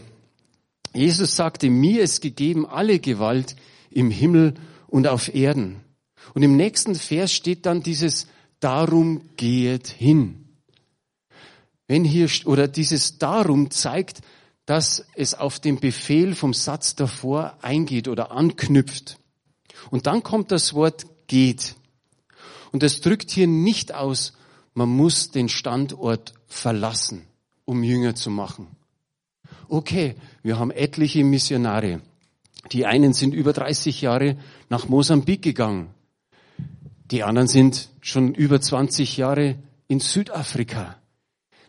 Jesus 0.94 1.36
sagte, 1.36 1.72
mir 1.72 2.04
ist 2.04 2.22
gegeben 2.22 2.68
alle 2.68 3.00
Gewalt 3.00 3.56
im 3.90 4.12
Himmel 4.12 4.54
und 4.86 5.08
auf 5.08 5.34
Erden. 5.34 5.82
Und 6.36 6.44
im 6.44 6.56
nächsten 6.56 6.94
Vers 6.94 7.34
steht 7.34 7.66
dann 7.66 7.82
dieses 7.82 8.28
Darum 8.60 9.22
gehet 9.38 9.88
hin. 9.88 10.46
Wenn 11.88 12.04
hier, 12.04 12.30
oder 12.46 12.68
dieses 12.68 13.18
Darum 13.18 13.72
zeigt, 13.72 14.22
dass 14.68 15.08
es 15.16 15.34
auf 15.34 15.60
den 15.60 15.80
Befehl 15.80 16.36
vom 16.36 16.54
Satz 16.54 16.94
davor 16.94 17.58
eingeht 17.64 18.08
oder 18.08 18.32
anknüpft. 18.32 19.18
Und 19.90 20.06
dann 20.06 20.22
kommt 20.22 20.52
das 20.52 20.76
Wort 20.76 21.08
geht. 21.26 21.76
Und 22.72 22.84
das 22.84 23.02
drückt 23.02 23.32
hier 23.32 23.48
nicht 23.48 23.96
aus, 23.96 24.34
man 24.76 24.90
muss 24.90 25.32
den 25.32 25.50
Standort 25.50 26.36
verlassen, 26.46 27.24
um 27.66 27.84
Jünger 27.84 28.14
zu 28.14 28.30
machen 28.30 28.68
okay, 29.70 30.16
wir 30.44 30.60
haben 30.60 30.72
etliche 30.72 31.24
Missionare. 31.24 32.02
Die 32.72 32.86
einen 32.86 33.14
sind 33.14 33.34
über 33.34 33.54
30 33.54 34.02
Jahre 34.02 34.38
nach 34.70 34.88
Mosambik 34.88 35.42
gegangen. 35.42 35.90
Die 37.12 37.24
anderen 37.24 37.48
sind 37.48 37.90
schon 38.02 38.34
über 38.34 38.60
20 38.60 39.18
Jahre 39.18 39.56
in 39.88 40.00
Südafrika. 40.00 40.98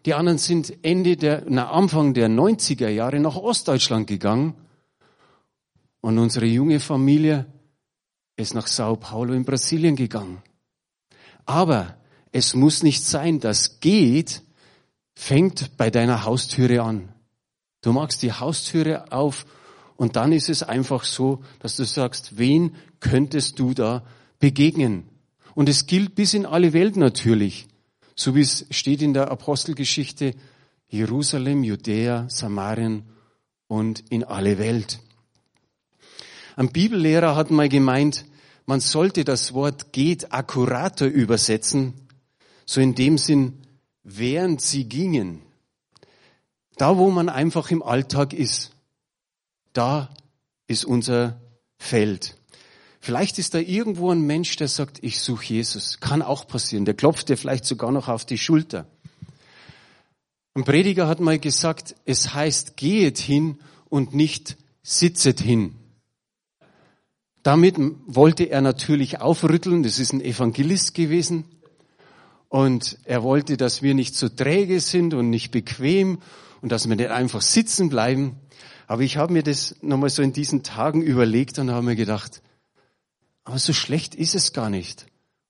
Die 0.07 0.15
anderen 0.15 0.39
sind 0.39 0.85
Ende 0.85 1.17
der, 1.17 1.45
na, 1.49 1.71
Anfang 1.71 2.15
der 2.15 2.29
90er 2.29 2.89
Jahre 2.89 3.21
nach 3.21 3.37
Ostdeutschland 3.37 4.07
gegangen. 4.07 4.55
Und 6.01 6.19
unsere 6.19 6.47
junge 6.47 6.81
Familie 6.81 7.47
ist 8.37 8.55
nach 8.55 8.67
Sao 8.67 8.97
Paulo 8.97 9.35
in 9.35 9.45
Brasilien 9.45 9.97
gegangen. 9.97 10.43
Aber 11.45 11.97
es 12.33 12.55
muss 12.55 12.83
nicht 12.83 13.05
sein, 13.05 13.41
das 13.41 13.81
geht, 13.81 14.43
fängt 15.15 15.77
bei 15.77 15.91
deiner 15.91 16.25
Haustüre 16.25 16.83
an. 16.83 17.09
Du 17.81 17.93
machst 17.93 18.23
die 18.23 18.33
Haustüre 18.33 19.13
auf 19.13 19.47
und 19.97 20.17
dann 20.17 20.33
ist 20.33 20.49
es 20.49 20.63
einfach 20.63 21.05
so, 21.05 21.43
dass 21.59 21.77
du 21.77 21.85
sagst, 21.85 22.39
wen 22.39 22.75
könntest 23.01 23.59
du 23.59 23.75
da 23.75 24.05
begegnen? 24.39 25.09
Und 25.55 25.69
es 25.69 25.87
gilt 25.87 26.15
bis 26.15 26.35
in 26.35 26.47
alle 26.47 26.73
Welt 26.73 26.97
natürlich. 26.97 27.68
So 28.19 28.35
wie 28.35 28.41
es 28.41 28.67
steht 28.71 29.01
in 29.01 29.15
der 29.15 29.31
Apostelgeschichte, 29.31 30.35
Jerusalem, 30.89 31.63
Judäa, 31.63 32.29
Samarien 32.29 33.05
und 33.69 34.03
in 34.11 34.25
alle 34.25 34.59
Welt. 34.59 34.99
Ein 36.57 36.73
Bibellehrer 36.73 37.37
hat 37.37 37.53
mal 37.53 37.69
gemeint, 37.69 38.25
man 38.67 38.81
sollte 38.81 39.23
das 39.23 39.55
Wort 39.55 39.93
geht 39.93 40.33
akkurater 40.33 41.07
übersetzen, 41.07 41.95
so 42.67 42.81
in 42.81 42.97
dem 42.97 43.19
Sinn, 43.19 43.53
während 44.03 44.63
sie 44.63 44.89
gingen. 44.89 45.41
Da, 46.77 46.97
wo 46.99 47.11
man 47.11 47.29
einfach 47.29 47.71
im 47.71 47.85
Alltag 47.85 48.33
ist, 48.33 48.73
da 49.73 50.13
ist 50.67 50.85
unser 50.85 51.41
Feld. 51.77 52.37
Vielleicht 53.09 53.39
ist 53.39 53.55
da 53.55 53.59
irgendwo 53.59 54.11
ein 54.11 54.21
Mensch, 54.21 54.57
der 54.57 54.69
sagt, 54.69 54.99
ich 55.01 55.21
suche 55.21 55.55
Jesus. 55.55 55.99
Kann 55.99 56.21
auch 56.21 56.47
passieren. 56.47 56.85
Der 56.85 56.93
klopft 56.93 57.31
dir 57.31 57.39
vielleicht 57.39 57.65
sogar 57.65 57.91
noch 57.91 58.09
auf 58.09 58.27
die 58.27 58.37
Schulter. 58.37 58.87
Ein 60.53 60.65
Prediger 60.65 61.09
hat 61.09 61.19
mal 61.19 61.39
gesagt, 61.39 61.95
es 62.05 62.35
heißt, 62.35 62.77
gehet 62.77 63.17
hin 63.17 63.61
und 63.89 64.15
nicht 64.15 64.59
sitzet 64.83 65.41
hin. 65.41 65.75
Damit 67.43 67.77
wollte 68.05 68.45
er 68.45 68.61
natürlich 68.61 69.23
aufrütteln, 69.23 69.83
das 69.83 69.99
ist 69.99 70.13
ein 70.13 70.21
Evangelist 70.21 70.93
gewesen. 70.93 71.47
Und 72.51 72.99
er 73.05 73.23
wollte, 73.23 73.57
dass 73.57 73.81
wir 73.81 73.95
nicht 73.95 74.17
zu 74.17 74.29
träge 74.29 74.81
sind 74.81 75.15
und 75.15 75.31
nicht 75.31 75.51
bequem 75.51 76.19
und 76.61 76.73
dass 76.73 76.91
wir 76.91 76.95
nicht 76.95 77.09
einfach 77.09 77.41
sitzen 77.41 77.89
bleiben. 77.89 78.37
Aber 78.87 79.01
ich 79.01 79.17
habe 79.17 79.33
mir 79.33 79.43
das 79.43 79.77
nochmal 79.81 80.11
so 80.11 80.21
in 80.21 80.35
diesen 80.35 80.63
Tagen 80.63 81.01
überlegt 81.01 81.59
und 81.59 81.71
habe 81.71 81.87
mir 81.87 81.97
gedacht, 81.97 82.43
aber 83.49 83.59
so 83.59 83.73
schlecht 83.73 84.15
ist 84.15 84.35
es 84.35 84.53
gar 84.53 84.69
nicht. 84.69 85.07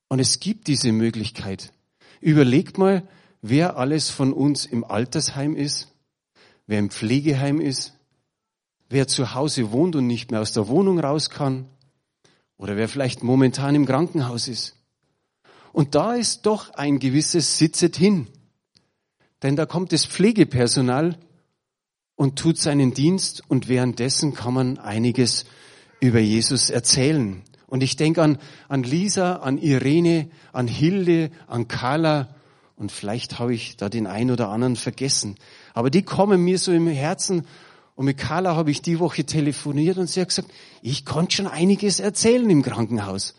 Und 0.06 0.20
es 0.20 0.38
gibt 0.38 0.68
diese 0.68 0.92
Möglichkeit. 0.92 1.72
Überlegt 2.20 2.78
mal, 2.78 3.02
wer 3.42 3.76
alles 3.76 4.08
von 4.08 4.32
uns 4.32 4.66
im 4.66 4.84
Altersheim 4.84 5.56
ist, 5.56 5.88
wer 6.68 6.78
im 6.78 6.90
Pflegeheim 6.90 7.60
ist, 7.60 7.94
wer 8.88 9.08
zu 9.08 9.34
Hause 9.34 9.72
wohnt 9.72 9.96
und 9.96 10.06
nicht 10.06 10.30
mehr 10.30 10.40
aus 10.40 10.52
der 10.52 10.68
Wohnung 10.68 11.00
raus 11.00 11.28
kann, 11.28 11.66
oder 12.56 12.76
wer 12.76 12.88
vielleicht 12.88 13.24
momentan 13.24 13.74
im 13.74 13.84
Krankenhaus 13.84 14.46
ist. 14.46 14.76
Und 15.72 15.96
da 15.96 16.14
ist 16.14 16.46
doch 16.46 16.70
ein 16.74 17.00
gewisses 17.00 17.58
Sitzet 17.58 17.96
hin. 17.96 18.28
Denn 19.42 19.56
da 19.56 19.66
kommt 19.66 19.90
das 19.90 20.06
Pflegepersonal 20.06 21.18
und 22.14 22.38
tut 22.38 22.58
seinen 22.58 22.94
Dienst 22.94 23.42
und 23.48 23.66
währenddessen 23.66 24.34
kann 24.34 24.54
man 24.54 24.78
einiges 24.78 25.46
über 25.98 26.20
Jesus 26.20 26.70
erzählen. 26.70 27.42
Und 27.68 27.82
ich 27.82 27.96
denke 27.96 28.22
an, 28.22 28.38
an 28.68 28.82
Lisa, 28.82 29.36
an 29.36 29.58
Irene, 29.58 30.28
an 30.52 30.66
Hilde, 30.66 31.30
an 31.46 31.68
Carla 31.68 32.28
und 32.76 32.92
vielleicht 32.92 33.38
habe 33.38 33.54
ich 33.54 33.76
da 33.76 33.88
den 33.88 34.06
einen 34.06 34.30
oder 34.30 34.48
anderen 34.48 34.76
vergessen. 34.76 35.36
Aber 35.74 35.90
die 35.90 36.02
kommen 36.02 36.42
mir 36.42 36.58
so 36.58 36.72
im 36.72 36.86
Herzen 36.86 37.44
und 37.96 38.04
mit 38.04 38.16
Carla 38.16 38.54
habe 38.54 38.70
ich 38.70 38.80
die 38.80 39.00
Woche 39.00 39.24
telefoniert 39.24 39.98
und 39.98 40.08
sie 40.08 40.20
hat 40.20 40.28
gesagt, 40.28 40.50
ich 40.82 41.04
konnte 41.04 41.34
schon 41.34 41.46
einiges 41.48 41.98
erzählen 41.98 42.48
im 42.48 42.62
Krankenhaus. 42.62 43.34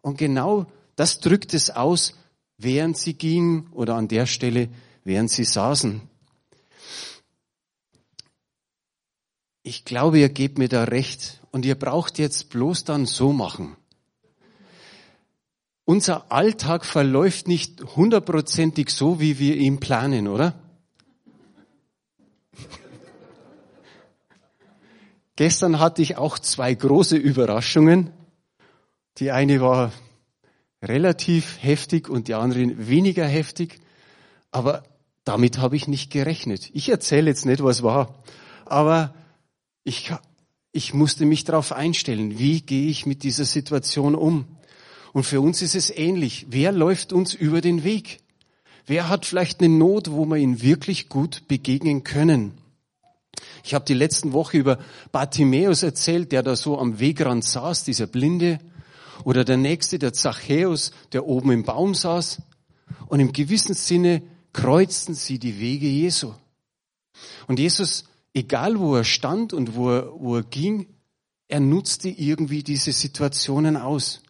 Und 0.00 0.18
genau 0.18 0.66
das 0.94 1.18
drückt 1.18 1.54
es 1.54 1.70
aus, 1.70 2.14
während 2.56 2.96
sie 2.96 3.14
ging 3.14 3.66
oder 3.72 3.96
an 3.96 4.06
der 4.06 4.26
Stelle, 4.26 4.68
während 5.02 5.30
sie 5.30 5.44
saßen. 5.44 6.00
Ich 9.66 9.86
glaube, 9.86 10.18
ihr 10.18 10.28
gebt 10.28 10.58
mir 10.58 10.68
da 10.68 10.84
recht 10.84 11.40
und 11.50 11.64
ihr 11.64 11.74
braucht 11.74 12.18
jetzt 12.18 12.50
bloß 12.50 12.84
dann 12.84 13.06
so 13.06 13.32
machen. 13.32 13.78
Unser 15.86 16.30
Alltag 16.30 16.84
verläuft 16.84 17.48
nicht 17.48 17.82
hundertprozentig 17.96 18.90
so, 18.90 19.20
wie 19.20 19.38
wir 19.38 19.56
ihn 19.56 19.80
planen, 19.80 20.28
oder? 20.28 20.52
Gestern 25.36 25.80
hatte 25.80 26.02
ich 26.02 26.18
auch 26.18 26.38
zwei 26.38 26.74
große 26.74 27.16
Überraschungen. 27.16 28.10
Die 29.16 29.30
eine 29.30 29.62
war 29.62 29.92
relativ 30.82 31.56
heftig 31.62 32.10
und 32.10 32.28
die 32.28 32.34
andere 32.34 32.86
weniger 32.86 33.24
heftig. 33.26 33.80
Aber 34.50 34.82
damit 35.24 35.56
habe 35.56 35.76
ich 35.76 35.88
nicht 35.88 36.12
gerechnet. 36.12 36.68
Ich 36.74 36.90
erzähle 36.90 37.30
jetzt 37.30 37.46
nicht, 37.46 37.64
was 37.64 37.82
war. 37.82 38.22
Aber 38.66 39.14
ich, 39.84 40.12
ich 40.72 40.94
musste 40.94 41.26
mich 41.26 41.44
darauf 41.44 41.72
einstellen. 41.72 42.38
Wie 42.38 42.62
gehe 42.62 42.88
ich 42.88 43.06
mit 43.06 43.22
dieser 43.22 43.44
Situation 43.44 44.14
um? 44.14 44.46
Und 45.12 45.24
für 45.24 45.40
uns 45.40 45.62
ist 45.62 45.76
es 45.76 45.90
ähnlich. 45.90 46.46
Wer 46.48 46.72
läuft 46.72 47.12
uns 47.12 47.34
über 47.34 47.60
den 47.60 47.84
Weg? 47.84 48.18
Wer 48.86 49.08
hat 49.08 49.24
vielleicht 49.24 49.60
eine 49.60 49.68
Not, 49.68 50.10
wo 50.10 50.24
wir 50.26 50.36
ihn 50.36 50.60
wirklich 50.60 51.08
gut 51.08 51.46
begegnen 51.46 52.02
können? 52.02 52.52
Ich 53.62 53.74
habe 53.74 53.84
die 53.84 53.94
letzten 53.94 54.32
Woche 54.32 54.58
über 54.58 54.78
Bartimäus 55.12 55.82
erzählt, 55.82 56.32
der 56.32 56.42
da 56.42 56.56
so 56.56 56.78
am 56.78 56.98
Wegrand 56.98 57.44
saß, 57.44 57.84
dieser 57.84 58.06
Blinde. 58.06 58.58
Oder 59.24 59.44
der 59.44 59.56
nächste, 59.56 59.98
der 59.98 60.12
Zachäus, 60.12 60.90
der 61.12 61.26
oben 61.26 61.52
im 61.52 61.64
Baum 61.64 61.94
saß. 61.94 62.42
Und 63.06 63.20
im 63.20 63.32
gewissen 63.32 63.74
Sinne 63.74 64.22
kreuzten 64.52 65.14
sie 65.14 65.38
die 65.38 65.60
Wege 65.60 65.86
Jesu. 65.86 66.34
Und 67.46 67.58
Jesus, 67.58 68.04
egal 68.34 68.78
wo 68.78 68.96
er 68.96 69.04
stand 69.04 69.52
und 69.52 69.76
wo 69.76 69.90
er, 69.90 70.12
wo 70.14 70.36
er 70.36 70.42
ging, 70.42 70.86
er 71.48 71.60
nutzte 71.60 72.08
irgendwie 72.08 72.62
diese 72.62 72.92
Situationen 72.92 73.76
aus. 73.76 74.20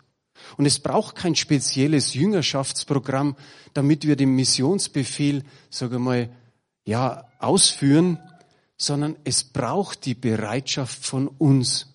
Und 0.56 0.66
es 0.66 0.78
braucht 0.78 1.16
kein 1.16 1.34
spezielles 1.34 2.14
Jüngerschaftsprogramm, 2.14 3.36
damit 3.72 4.06
wir 4.06 4.16
den 4.16 4.34
Missionsbefehl, 4.34 5.42
sage 5.70 5.98
mal, 5.98 6.28
ja, 6.84 7.28
ausführen, 7.38 8.18
sondern 8.76 9.16
es 9.24 9.44
braucht 9.44 10.04
die 10.04 10.14
Bereitschaft 10.14 11.04
von 11.04 11.28
uns, 11.28 11.94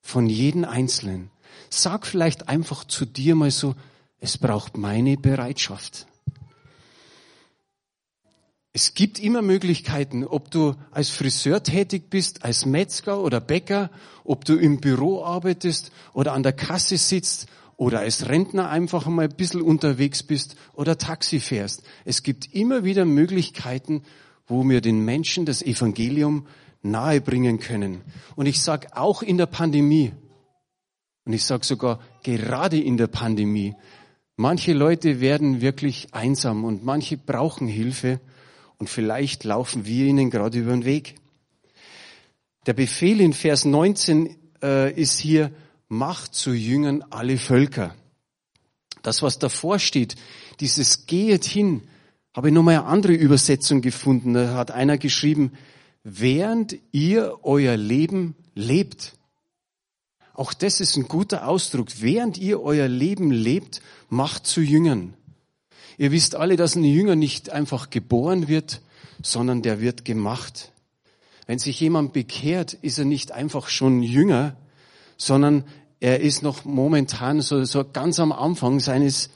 von 0.00 0.26
jedem 0.26 0.64
Einzelnen. 0.64 1.30
Sag 1.68 2.06
vielleicht 2.06 2.48
einfach 2.48 2.84
zu 2.84 3.06
dir 3.06 3.34
mal 3.34 3.50
so, 3.50 3.74
es 4.18 4.38
braucht 4.38 4.76
meine 4.76 5.16
Bereitschaft. 5.16 6.06
Es 8.72 8.94
gibt 8.94 9.18
immer 9.18 9.42
Möglichkeiten, 9.42 10.24
ob 10.24 10.50
du 10.52 10.76
als 10.92 11.10
Friseur 11.10 11.62
tätig 11.62 12.08
bist, 12.08 12.44
als 12.44 12.66
Metzger 12.66 13.20
oder 13.20 13.40
Bäcker, 13.40 13.90
ob 14.22 14.44
du 14.44 14.54
im 14.54 14.80
Büro 14.80 15.24
arbeitest 15.24 15.90
oder 16.12 16.34
an 16.34 16.44
der 16.44 16.52
Kasse 16.52 16.96
sitzt 16.96 17.48
oder 17.76 17.98
als 17.98 18.28
Rentner 18.28 18.70
einfach 18.70 19.06
mal 19.06 19.24
ein 19.24 19.34
bisschen 19.34 19.62
unterwegs 19.62 20.22
bist 20.22 20.54
oder 20.74 20.98
Taxi 20.98 21.40
fährst. 21.40 21.82
Es 22.04 22.22
gibt 22.22 22.54
immer 22.54 22.84
wieder 22.84 23.04
Möglichkeiten, 23.04 24.02
wo 24.46 24.62
wir 24.68 24.80
den 24.80 25.04
Menschen 25.04 25.46
das 25.46 25.62
Evangelium 25.62 26.46
nahebringen 26.82 27.58
können. 27.58 28.02
Und 28.36 28.46
ich 28.46 28.62
sage 28.62 28.96
auch 28.96 29.22
in 29.22 29.36
der 29.36 29.46
Pandemie, 29.46 30.12
und 31.24 31.32
ich 31.32 31.44
sage 31.44 31.66
sogar 31.66 31.98
gerade 32.22 32.78
in 32.78 32.96
der 32.96 33.08
Pandemie, 33.08 33.74
manche 34.36 34.74
Leute 34.74 35.20
werden 35.20 35.60
wirklich 35.60 36.14
einsam 36.14 36.64
und 36.64 36.84
manche 36.84 37.16
brauchen 37.16 37.66
Hilfe 37.66 38.20
und 38.80 38.88
vielleicht 38.88 39.44
laufen 39.44 39.84
wir 39.84 40.06
ihnen 40.06 40.30
gerade 40.30 40.58
über 40.58 40.72
den 40.72 40.86
Weg. 40.86 41.16
Der 42.66 42.72
Befehl 42.72 43.20
in 43.20 43.34
Vers 43.34 43.66
19 43.66 44.36
äh, 44.62 44.92
ist 44.92 45.18
hier, 45.18 45.52
macht 45.88 46.34
zu 46.34 46.52
Jüngern 46.52 47.04
alle 47.10 47.36
Völker. 47.36 47.94
Das, 49.02 49.22
was 49.22 49.38
davor 49.38 49.78
steht, 49.78 50.16
dieses 50.60 51.06
Gehet 51.06 51.44
hin, 51.44 51.82
habe 52.34 52.48
ich 52.48 52.54
nochmal 52.54 52.76
eine 52.76 52.86
andere 52.86 53.12
Übersetzung 53.12 53.82
gefunden. 53.82 54.32
Da 54.32 54.54
hat 54.54 54.70
einer 54.70 54.96
geschrieben, 54.96 55.52
während 56.02 56.76
ihr 56.90 57.38
euer 57.42 57.76
Leben 57.76 58.34
lebt. 58.54 59.14
Auch 60.32 60.54
das 60.54 60.80
ist 60.80 60.96
ein 60.96 61.06
guter 61.06 61.46
Ausdruck. 61.46 61.88
Während 62.00 62.38
ihr 62.38 62.62
euer 62.62 62.88
Leben 62.88 63.30
lebt, 63.30 63.82
macht 64.08 64.46
zu 64.46 64.62
Jüngern. 64.62 65.14
Ihr 66.00 66.12
wisst 66.12 66.34
alle, 66.34 66.56
dass 66.56 66.76
ein 66.76 66.84
Jünger 66.84 67.14
nicht 67.14 67.50
einfach 67.50 67.90
geboren 67.90 68.48
wird, 68.48 68.80
sondern 69.22 69.60
der 69.60 69.82
wird 69.82 70.06
gemacht. 70.06 70.72
Wenn 71.46 71.58
sich 71.58 71.78
jemand 71.78 72.14
bekehrt, 72.14 72.72
ist 72.72 72.98
er 72.98 73.04
nicht 73.04 73.32
einfach 73.32 73.68
schon 73.68 74.02
Jünger, 74.02 74.56
sondern 75.18 75.64
er 76.00 76.20
ist 76.20 76.42
noch 76.42 76.64
momentan 76.64 77.42
so, 77.42 77.64
so 77.64 77.84
ganz 77.84 78.18
am 78.18 78.32
Anfang 78.32 78.80
seines 78.80 79.28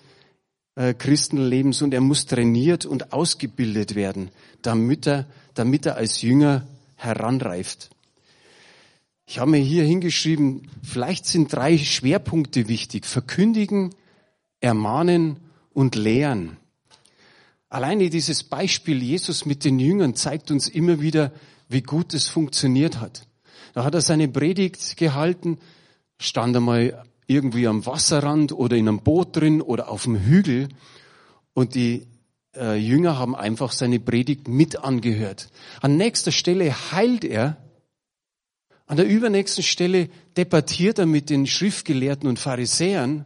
äh, 0.74 0.94
Christenlebens 0.94 1.83
und 1.83 1.92
er 1.92 2.00
muss 2.00 2.24
trainiert 2.24 2.87
und 2.87 3.12
ausgebildet 3.12 3.94
werden, 3.94 4.31
damit 4.62 5.07
er, 5.07 5.27
damit 5.53 5.85
er 5.85 5.96
als 5.96 6.22
Jünger 6.22 6.66
heranreift. 6.96 7.90
Ich 9.27 9.38
habe 9.38 9.50
mir 9.50 9.61
hier 9.61 9.85
hingeschrieben, 9.85 10.70
vielleicht 10.83 11.27
sind 11.27 11.53
drei 11.53 11.77
Schwerpunkte 11.77 12.68
wichtig. 12.68 13.05
Verkündigen, 13.05 13.94
ermahnen 14.61 15.43
und 15.74 15.94
lehren. 15.96 16.56
Alleine 17.68 18.08
dieses 18.08 18.44
Beispiel 18.44 19.02
Jesus 19.02 19.44
mit 19.44 19.64
den 19.64 19.78
Jüngern 19.78 20.14
zeigt 20.14 20.50
uns 20.50 20.68
immer 20.68 21.00
wieder, 21.00 21.32
wie 21.68 21.82
gut 21.82 22.14
es 22.14 22.28
funktioniert 22.28 23.00
hat. 23.00 23.26
Da 23.74 23.84
hat 23.84 23.94
er 23.94 24.00
seine 24.00 24.28
Predigt 24.28 24.96
gehalten, 24.96 25.58
stand 26.18 26.56
einmal 26.56 27.04
irgendwie 27.26 27.66
am 27.66 27.84
Wasserrand 27.84 28.52
oder 28.52 28.76
in 28.76 28.88
einem 28.88 29.00
Boot 29.00 29.37
drin 29.37 29.60
oder 29.60 29.88
auf 29.88 30.04
dem 30.04 30.16
Hügel. 30.16 30.68
Und 31.52 31.74
die 31.74 32.06
äh, 32.54 32.76
Jünger 32.76 33.18
haben 33.18 33.34
einfach 33.34 33.72
seine 33.72 33.98
Predigt 33.98 34.46
mit 34.46 34.76
angehört. 34.76 35.50
An 35.80 35.96
nächster 35.96 36.32
Stelle 36.32 36.72
heilt 36.92 37.24
er. 37.24 37.56
An 38.87 38.96
der 38.98 39.06
übernächsten 39.06 39.64
Stelle 39.64 40.10
debattiert 40.37 40.98
er 40.98 41.06
mit 41.06 41.30
den 41.30 41.46
Schriftgelehrten 41.46 42.28
und 42.28 42.38
Pharisäern. 42.38 43.24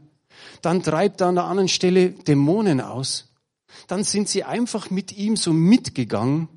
Dann 0.62 0.82
treibt 0.82 1.20
er 1.20 1.28
an 1.28 1.36
der 1.36 1.44
anderen 1.44 1.68
Stelle 1.68 2.10
Dämonen 2.10 2.80
aus. 2.80 3.32
Dann 3.86 4.04
sind 4.04 4.28
sie 4.28 4.44
einfach 4.44 4.90
mit 4.90 5.16
ihm 5.16 5.36
so 5.36 5.52
mitgegangen. 5.52 6.48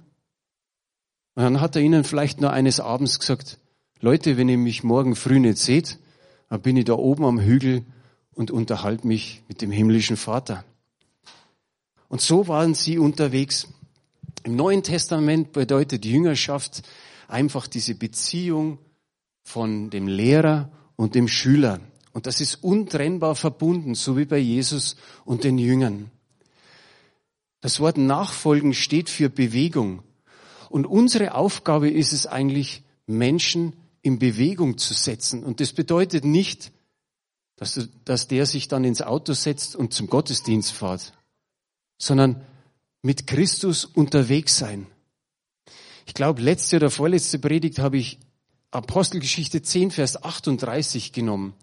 Und 1.36 1.44
dann 1.44 1.62
hat 1.62 1.76
er 1.76 1.82
ihnen 1.82 2.04
vielleicht 2.04 2.42
nur 2.42 2.52
eines 2.52 2.80
Abends 2.80 3.20
gesagt, 3.20 3.58
Leute, 4.00 4.38
wenn 4.38 4.50
ihr 4.50 4.58
mich 4.58 4.84
morgen 4.84 5.16
früh 5.16 5.40
nicht 5.40 5.58
seht, 5.58 6.00
dann 6.50 6.62
bin 6.62 6.76
ich 6.78 6.86
da 6.86 6.94
oben 6.94 7.24
am 7.24 7.40
Hügel 7.40 7.86
und 8.34 8.52
unterhalte 8.52 9.08
mich 9.08 9.44
mit 9.48 9.62
dem 9.62 9.72
himmlischen 9.72 10.18
Vater. 10.18 10.66
Und 12.08 12.20
so 12.20 12.48
waren 12.48 12.74
sie 12.74 12.98
unterwegs. 12.98 13.68
Im 14.44 14.56
Neuen 14.56 14.84
Testament 14.84 15.54
bedeutet 15.54 16.04
Jüngerschaft 16.04 16.82
einfach 17.28 17.68
diese 17.68 17.96
Beziehung 17.96 18.80
von 19.44 19.90
dem 19.90 20.08
Lehrer 20.08 20.72
und 20.96 21.16
dem 21.16 21.28
Schüler. 21.28 21.80
Und 22.14 22.28
das 22.28 22.42
ist 22.42 22.64
untrennbar 22.64 23.36
verbunden, 23.36 23.96
so 23.96 24.18
wie 24.18 24.26
bei 24.26 24.38
Jesus 24.38 24.96
und 25.26 25.44
den 25.44 25.58
Jüngern. 25.58 26.12
Das 27.62 27.80
Wort 27.80 27.98
nachfolgen 27.98 28.74
steht 28.74 29.10
für 29.10 29.30
Bewegung. 29.30 30.04
Und 30.70 30.86
unsere 30.86 31.36
Aufgabe 31.36 31.90
ist 31.90 32.12
es 32.12 32.28
eigentlich, 32.28 32.84
Menschen 33.06 33.74
in 34.02 34.20
Bewegung 34.20 34.78
zu 34.78 34.94
setzen. 34.94 35.44
Und 35.44 35.60
das 35.60 35.74
bedeutet 35.74 36.26
nicht, 36.26 36.72
dass, 37.56 37.88
dass 38.06 38.28
der 38.28 38.46
sich 38.46 38.68
dann 38.68 38.84
ins 38.84 39.02
Auto 39.02 39.34
setzt 39.34 39.76
und 39.76 39.94
zum 39.94 40.08
Gottesdienst 40.08 40.72
fährt, 40.72 41.14
sondern 42.00 42.44
mit 43.04 43.28
Christus 43.28 43.86
unterwegs 43.86 44.58
sein. 44.58 44.88
Ich 46.08 46.14
glaube, 46.14 46.42
letzte 46.42 46.78
oder 46.78 46.90
vorletzte 46.90 47.38
Predigt 47.38 47.80
habe 47.80 47.98
ich 47.98 48.20
Apostelgeschichte 48.72 49.62
10, 49.62 49.92
Vers 49.92 50.24
38 50.24 51.14
genommen. 51.14 51.54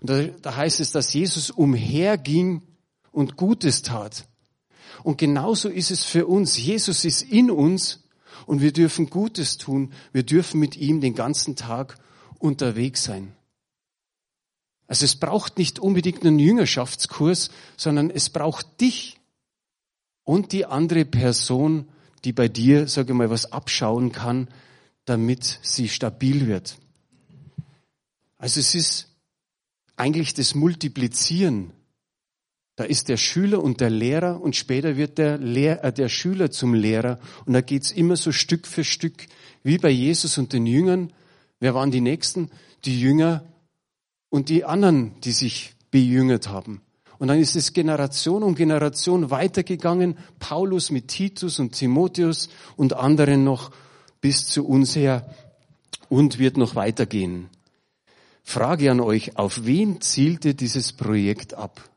Und 0.00 0.10
da, 0.10 0.22
da 0.22 0.56
heißt 0.56 0.80
es, 0.80 0.92
dass 0.92 1.12
Jesus 1.12 1.50
umherging 1.50 2.62
und 3.12 3.36
Gutes 3.36 3.82
tat. 3.82 4.28
Und 5.02 5.18
genauso 5.18 5.68
ist 5.68 5.90
es 5.90 6.04
für 6.04 6.26
uns. 6.26 6.58
Jesus 6.58 7.04
ist 7.04 7.22
in 7.22 7.50
uns 7.50 8.04
und 8.46 8.60
wir 8.60 8.72
dürfen 8.72 9.10
Gutes 9.10 9.58
tun. 9.58 9.92
Wir 10.12 10.22
dürfen 10.22 10.60
mit 10.60 10.76
ihm 10.76 11.00
den 11.00 11.14
ganzen 11.14 11.56
Tag 11.56 11.98
unterwegs 12.38 13.04
sein. 13.04 13.34
Also 14.86 15.04
es 15.04 15.16
braucht 15.16 15.58
nicht 15.58 15.78
unbedingt 15.78 16.24
einen 16.24 16.38
Jüngerschaftskurs, 16.38 17.50
sondern 17.76 18.10
es 18.10 18.30
braucht 18.30 18.80
dich 18.80 19.18
und 20.22 20.52
die 20.52 20.64
andere 20.64 21.04
Person, 21.04 21.88
die 22.24 22.32
bei 22.32 22.48
dir, 22.48 22.88
sage 22.88 23.12
ich 23.12 23.18
mal, 23.18 23.30
was 23.30 23.52
abschauen 23.52 24.12
kann, 24.12 24.48
damit 25.04 25.60
sie 25.62 25.88
stabil 25.88 26.46
wird. 26.46 26.78
Also 28.38 28.60
es 28.60 28.74
ist 28.74 29.15
eigentlich 29.96 30.34
das 30.34 30.54
Multiplizieren. 30.54 31.72
Da 32.76 32.84
ist 32.84 33.08
der 33.08 33.16
Schüler 33.16 33.64
und 33.64 33.80
der 33.80 33.88
Lehrer 33.88 34.40
und 34.40 34.54
später 34.54 34.96
wird 34.96 35.16
der, 35.16 35.38
Lehr 35.38 35.82
äh, 35.82 35.92
der 35.92 36.10
Schüler 36.10 36.50
zum 36.50 36.74
Lehrer 36.74 37.18
und 37.46 37.54
da 37.54 37.62
geht's 37.62 37.90
immer 37.90 38.16
so 38.16 38.32
Stück 38.32 38.66
für 38.66 38.84
Stück, 38.84 39.26
wie 39.62 39.78
bei 39.78 39.88
Jesus 39.88 40.36
und 40.36 40.52
den 40.52 40.66
Jüngern. 40.66 41.12
Wer 41.58 41.74
waren 41.74 41.90
die 41.90 42.02
Nächsten? 42.02 42.50
Die 42.84 43.00
Jünger 43.00 43.44
und 44.28 44.50
die 44.50 44.64
anderen, 44.64 45.18
die 45.22 45.32
sich 45.32 45.74
bejüngert 45.90 46.48
haben. 46.48 46.82
Und 47.18 47.28
dann 47.28 47.38
ist 47.38 47.56
es 47.56 47.72
Generation 47.72 48.42
um 48.42 48.54
Generation 48.54 49.30
weitergegangen, 49.30 50.18
Paulus 50.38 50.90
mit 50.90 51.08
Titus 51.08 51.58
und 51.58 51.72
Timotheus 51.72 52.50
und 52.76 52.92
anderen 52.92 53.42
noch 53.42 53.70
bis 54.20 54.46
zu 54.46 54.66
uns 54.66 54.94
her 54.94 55.34
und 56.10 56.38
wird 56.38 56.58
noch 56.58 56.74
weitergehen. 56.74 57.48
Frage 58.48 58.92
an 58.92 59.00
euch, 59.00 59.36
auf 59.36 59.66
wen 59.66 60.00
zielte 60.00 60.54
dieses 60.54 60.92
Projekt 60.92 61.54
ab? 61.54 61.90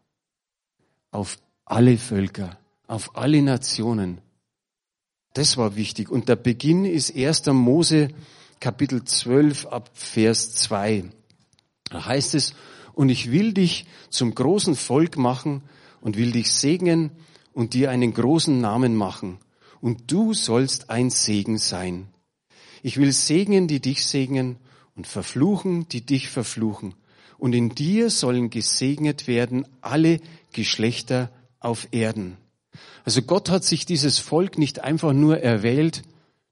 Auf 1.12 1.38
alle 1.64 1.96
Völker, 2.00 2.58
auf 2.88 3.16
alle 3.16 3.44
Nationen. 3.44 4.20
Das 5.36 5.58
war 5.58 5.76
wichtig. 5.76 6.10
Und 6.10 6.28
der 6.28 6.36
Beginn 6.36 6.86
ist 6.86 7.16
1. 7.16 7.46
Mose 7.54 8.10
Kapitel 8.60 9.04
12 9.04 9.68
ab 9.68 9.92
Vers 9.94 10.56
2. 10.56 11.06
Da 11.92 12.06
heißt 12.06 12.34
es, 12.34 12.56
und 12.94 13.10
ich 13.10 13.32
will 13.32 13.54
dich 13.54 13.86
zum 14.10 14.34
großen 14.34 14.76
Volk 14.76 15.18
machen 15.18 15.62
und 16.02 16.18
will 16.18 16.32
dich 16.32 16.52
segnen 16.52 17.12
und 17.54 17.76
dir 17.76 17.92
einen 17.92 18.12
großen 18.12 18.60
Namen 18.60 18.96
machen. 18.96 19.38
Und 19.82 20.12
du 20.12 20.34
sollst 20.34 20.90
ein 20.90 21.12
Segen 21.12 21.60
sein. 21.60 22.08
Ich 22.82 22.98
will 22.98 23.12
segnen, 23.14 23.68
die 23.68 23.80
dich 23.80 24.04
segnen 24.04 24.58
und 25.00 25.08
verfluchen, 25.08 25.88
die 25.88 26.06
dich 26.06 26.28
verfluchen. 26.28 26.94
Und 27.38 27.54
in 27.54 27.70
dir 27.70 28.10
sollen 28.10 28.50
gesegnet 28.50 29.28
werden 29.28 29.66
alle 29.80 30.20
Geschlechter 30.52 31.32
auf 31.62 31.88
Erden. 31.92 32.36
Also 33.06 33.22
Gott 33.22 33.50
hat 33.50 33.64
sich 33.64 33.86
dieses 33.86 34.20
Volk 34.20 34.58
nicht 34.58 34.84
einfach 34.84 35.14
nur 35.14 35.40
erwählt, 35.40 36.02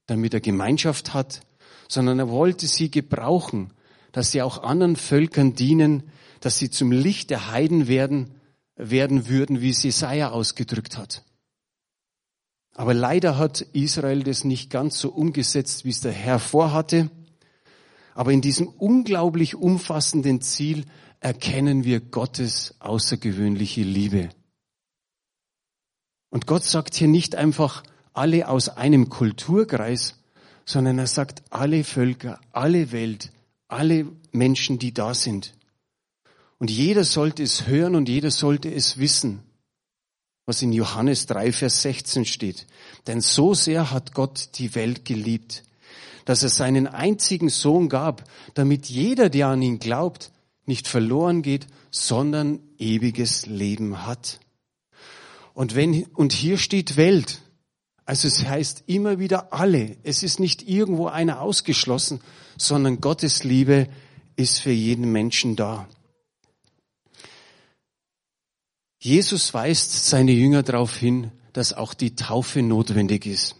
damit 0.06 0.32
er 0.32 0.40
Gemeinschaft 0.40 1.12
hat, 1.12 1.42
sondern 1.88 2.18
er 2.20 2.30
wollte 2.30 2.66
sie 2.66 2.90
gebrauchen, 2.90 3.74
dass 4.12 4.30
sie 4.30 4.40
auch 4.40 4.62
anderen 4.62 4.96
Völkern 4.96 5.52
dienen, 5.52 6.04
dass 6.40 6.58
sie 6.58 6.70
zum 6.70 6.90
Licht 6.90 7.28
der 7.28 7.52
Heiden 7.52 7.86
werden, 7.86 8.30
werden 8.76 9.28
würden, 9.28 9.60
wie 9.60 9.72
es 9.72 9.82
Jesaja 9.82 10.30
ausgedrückt 10.30 10.96
hat. 10.96 11.22
Aber 12.72 12.94
leider 12.94 13.36
hat 13.36 13.60
Israel 13.74 14.22
das 14.22 14.44
nicht 14.44 14.70
ganz 14.70 14.98
so 14.98 15.10
umgesetzt, 15.10 15.84
wie 15.84 15.90
es 15.90 16.00
der 16.00 16.12
Herr 16.12 16.38
vorhatte. 16.38 17.10
Aber 18.18 18.32
in 18.32 18.40
diesem 18.40 18.66
unglaublich 18.66 19.54
umfassenden 19.54 20.40
Ziel 20.40 20.86
erkennen 21.20 21.84
wir 21.84 22.00
Gottes 22.00 22.74
außergewöhnliche 22.80 23.82
Liebe. 23.82 24.30
Und 26.28 26.48
Gott 26.48 26.64
sagt 26.64 26.96
hier 26.96 27.06
nicht 27.06 27.36
einfach 27.36 27.84
alle 28.14 28.48
aus 28.48 28.70
einem 28.70 29.08
Kulturkreis, 29.08 30.18
sondern 30.64 30.98
er 30.98 31.06
sagt 31.06 31.44
alle 31.50 31.84
Völker, 31.84 32.40
alle 32.50 32.90
Welt, 32.90 33.30
alle 33.68 34.10
Menschen, 34.32 34.80
die 34.80 34.92
da 34.92 35.14
sind. 35.14 35.54
Und 36.58 36.72
jeder 36.72 37.04
sollte 37.04 37.44
es 37.44 37.68
hören 37.68 37.94
und 37.94 38.08
jeder 38.08 38.32
sollte 38.32 38.68
es 38.68 38.98
wissen, 38.98 39.44
was 40.44 40.60
in 40.60 40.72
Johannes 40.72 41.26
3, 41.26 41.52
Vers 41.52 41.82
16 41.82 42.24
steht. 42.24 42.66
Denn 43.06 43.20
so 43.20 43.54
sehr 43.54 43.92
hat 43.92 44.12
Gott 44.12 44.58
die 44.58 44.74
Welt 44.74 45.04
geliebt, 45.04 45.62
dass 46.24 46.42
er 46.42 46.48
seinen 46.48 46.86
einzigen 46.86 47.48
Sohn 47.48 47.88
gab, 47.88 48.24
damit 48.54 48.86
jeder, 48.86 49.30
der 49.30 49.48
an 49.48 49.62
ihn 49.62 49.78
glaubt, 49.78 50.32
nicht 50.66 50.88
verloren 50.88 51.42
geht, 51.42 51.66
sondern 51.90 52.60
ewiges 52.78 53.46
Leben 53.46 54.06
hat. 54.06 54.40
Und 55.54 55.74
wenn, 55.74 56.04
und 56.14 56.32
hier 56.32 56.58
steht 56.58 56.96
Welt. 56.96 57.40
Also 58.04 58.28
es 58.28 58.46
heißt 58.46 58.84
immer 58.86 59.18
wieder 59.18 59.52
alle. 59.52 59.96
Es 60.02 60.22
ist 60.22 60.40
nicht 60.40 60.68
irgendwo 60.68 61.08
einer 61.08 61.40
ausgeschlossen, 61.40 62.20
sondern 62.56 63.00
Gottes 63.00 63.44
Liebe 63.44 63.88
ist 64.36 64.60
für 64.60 64.70
jeden 64.70 65.10
Menschen 65.10 65.56
da. 65.56 65.88
Jesus 69.00 69.52
weist 69.54 70.08
seine 70.08 70.32
Jünger 70.32 70.62
darauf 70.62 70.96
hin, 70.96 71.30
dass 71.52 71.72
auch 71.72 71.94
die 71.94 72.14
Taufe 72.14 72.62
notwendig 72.62 73.26
ist. 73.26 73.56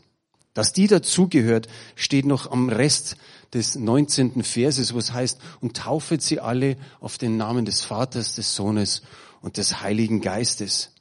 Dass 0.55 0.73
die 0.73 0.87
dazugehört, 0.87 1.69
steht 1.95 2.27
noch 2.27 2.51
am 2.51 2.69
Rest 2.69 3.17
des 3.53 3.77
19. 3.77 4.43
Verses, 4.43 4.95
wo 4.95 4.99
es 4.99 5.13
heißt, 5.13 5.41
und 5.61 5.77
taufet 5.77 6.23
sie 6.23 6.41
alle 6.41 6.77
auf 7.01 7.19
den 7.19 7.37
Namen 7.37 7.65
des 7.65 7.83
Vaters, 7.83 8.35
des 8.35 8.55
Sohnes 8.55 9.03
und 9.41 9.57
des 9.57 9.83
Heiligen 9.83 10.21
Geistes. 10.21 10.95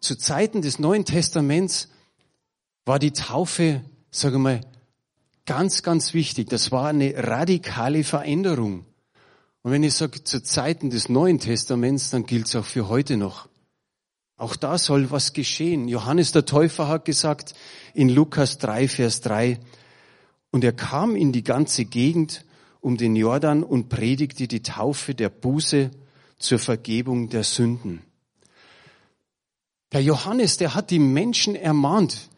Zu 0.00 0.16
Zeiten 0.16 0.62
des 0.62 0.78
Neuen 0.78 1.04
Testaments 1.04 1.88
war 2.84 2.98
die 2.98 3.12
Taufe, 3.12 3.82
sage 4.10 4.38
mal, 4.38 4.60
ganz, 5.46 5.82
ganz 5.82 6.14
wichtig. 6.14 6.48
Das 6.48 6.70
war 6.70 6.88
eine 6.88 7.14
radikale 7.16 8.04
Veränderung. 8.04 8.84
Und 9.62 9.72
wenn 9.72 9.82
ich 9.82 9.94
sage 9.94 10.22
zu 10.22 10.42
Zeiten 10.42 10.90
des 10.90 11.08
Neuen 11.08 11.40
Testaments, 11.40 12.10
dann 12.10 12.26
gilt 12.26 12.46
es 12.46 12.54
auch 12.54 12.64
für 12.64 12.88
heute 12.88 13.16
noch. 13.16 13.48
Auch 14.36 14.56
da 14.56 14.76
soll 14.76 15.10
was 15.10 15.32
geschehen. 15.32 15.88
Johannes 15.88 16.32
der 16.32 16.44
Täufer 16.44 16.88
hat 16.88 17.04
gesagt 17.06 17.54
in 17.94 18.08
Lukas 18.08 18.58
3, 18.58 18.88
Vers 18.88 19.20
3, 19.22 19.58
und 20.50 20.62
er 20.64 20.72
kam 20.72 21.16
in 21.16 21.32
die 21.32 21.44
ganze 21.44 21.84
Gegend 21.84 22.44
um 22.80 22.96
den 22.96 23.16
Jordan 23.16 23.62
und 23.62 23.88
predigte 23.88 24.46
die 24.46 24.62
Taufe 24.62 25.14
der 25.14 25.28
Buße 25.28 25.90
zur 26.38 26.58
Vergebung 26.58 27.28
der 27.30 27.44
Sünden. 27.44 28.02
Der 29.92 30.02
Johannes, 30.02 30.56
der 30.56 30.74
hat 30.74 30.90
die 30.90 30.98
Menschen 30.98 31.56
ermahnt. 31.56 32.28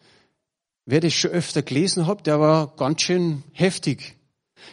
Wer 0.85 1.01
das 1.01 1.13
schon 1.13 1.31
öfter 1.31 1.61
gelesen 1.61 2.07
hat, 2.07 2.25
der 2.27 2.39
war 2.39 2.75
ganz 2.77 3.01
schön 3.01 3.43
heftig. 3.51 4.15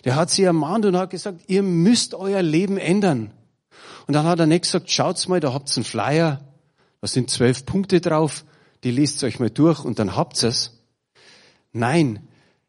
Der 0.04 0.14
hat 0.14 0.30
sie 0.30 0.44
ermahnt 0.44 0.84
und 0.86 0.96
hat 0.96 1.10
gesagt, 1.10 1.42
ihr 1.48 1.62
müsst 1.62 2.14
euer 2.14 2.42
Leben 2.42 2.78
ändern. 2.78 3.32
Und 4.06 4.14
dann 4.14 4.26
hat 4.26 4.38
er 4.38 4.46
nicht 4.46 4.62
gesagt, 4.62 4.90
schaut's 4.90 5.28
mal, 5.28 5.40
da 5.40 5.52
habt's 5.52 5.76
einen 5.76 5.84
Flyer, 5.84 6.45
da 7.06 7.12
sind 7.12 7.30
zwölf 7.30 7.64
Punkte 7.64 8.00
drauf, 8.00 8.44
die 8.82 8.90
lest 8.90 9.22
euch 9.22 9.38
mal 9.38 9.48
durch 9.48 9.84
und 9.84 10.00
dann 10.00 10.16
habt's 10.16 10.42
es. 10.42 10.80
Nein, 11.72 12.26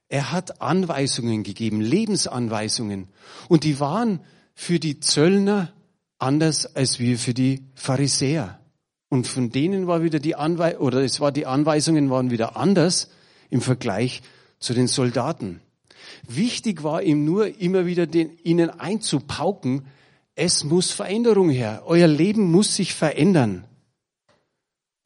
er 0.10 0.32
hat 0.32 0.62
Anweisungen 0.62 1.42
gegeben, 1.42 1.82
Lebensanweisungen. 1.82 3.08
Und 3.50 3.64
die 3.64 3.80
waren 3.80 4.20
für 4.54 4.78
die 4.78 5.00
Zöllner 5.00 5.74
anders 6.20 6.76
als 6.76 7.00
wir 7.00 7.18
für 7.18 7.34
die 7.34 7.64
Pharisäer. 7.74 8.60
Und 9.10 9.26
von 9.26 9.50
denen 9.50 9.88
war 9.88 10.04
wieder 10.04 10.20
die 10.20 10.36
Anweisung, 10.36 10.82
oder 10.82 11.04
es 11.04 11.20
war 11.20 11.32
die 11.32 11.48
Anweisungen 11.48 12.12
waren 12.12 12.30
wieder 12.30 12.56
anders 12.58 13.10
im 13.50 13.62
Vergleich 13.62 14.22
zu 14.60 14.76
den 14.76 14.88
Soldaten. 14.88 15.62
Wichtig 16.28 16.84
war 16.84 17.02
ihm 17.02 17.26
nur 17.26 17.60
immer 17.60 17.88
wieder 17.88 18.06
den, 18.06 18.38
ihnen 18.44 18.70
einzupauken, 18.70 19.88
es 20.36 20.64
muss 20.64 20.92
Veränderung 20.92 21.50
her. 21.50 21.82
Euer 21.88 22.08
Leben 22.08 22.52
muss 22.52 22.76
sich 22.76 22.94
verändern. 22.94 23.64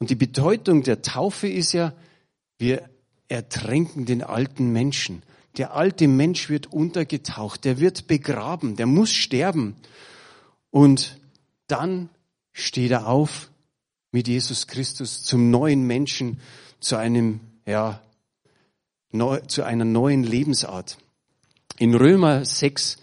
Und 0.02 0.10
die 0.10 0.16
Bedeutung 0.16 0.82
der 0.82 1.00
Taufe 1.00 1.46
ist 1.46 1.74
ja, 1.74 1.92
wir 2.58 2.90
ertränken 3.28 4.04
den 4.04 4.24
alten 4.24 4.72
Menschen. 4.72 5.22
Der 5.58 5.76
alte 5.76 6.08
Mensch 6.08 6.48
wird 6.48 6.72
untergetaucht, 6.72 7.64
der 7.64 7.78
wird 7.78 8.08
begraben, 8.08 8.74
der 8.74 8.86
muss 8.86 9.12
sterben. 9.12 9.76
Und 10.72 11.20
dann 11.68 12.08
steht 12.50 12.90
er 12.90 13.06
auf, 13.06 13.52
mit 14.10 14.26
Jesus 14.26 14.66
Christus 14.66 15.22
zum 15.22 15.52
neuen 15.52 15.86
Menschen, 15.86 16.40
zu 16.80 16.96
einem, 16.96 17.38
ja, 17.64 18.02
neu, 19.12 19.38
zu 19.42 19.62
einer 19.62 19.84
neuen 19.84 20.24
Lebensart. 20.24 20.98
In 21.78 21.94
Römer 21.94 22.44
6 22.44 22.96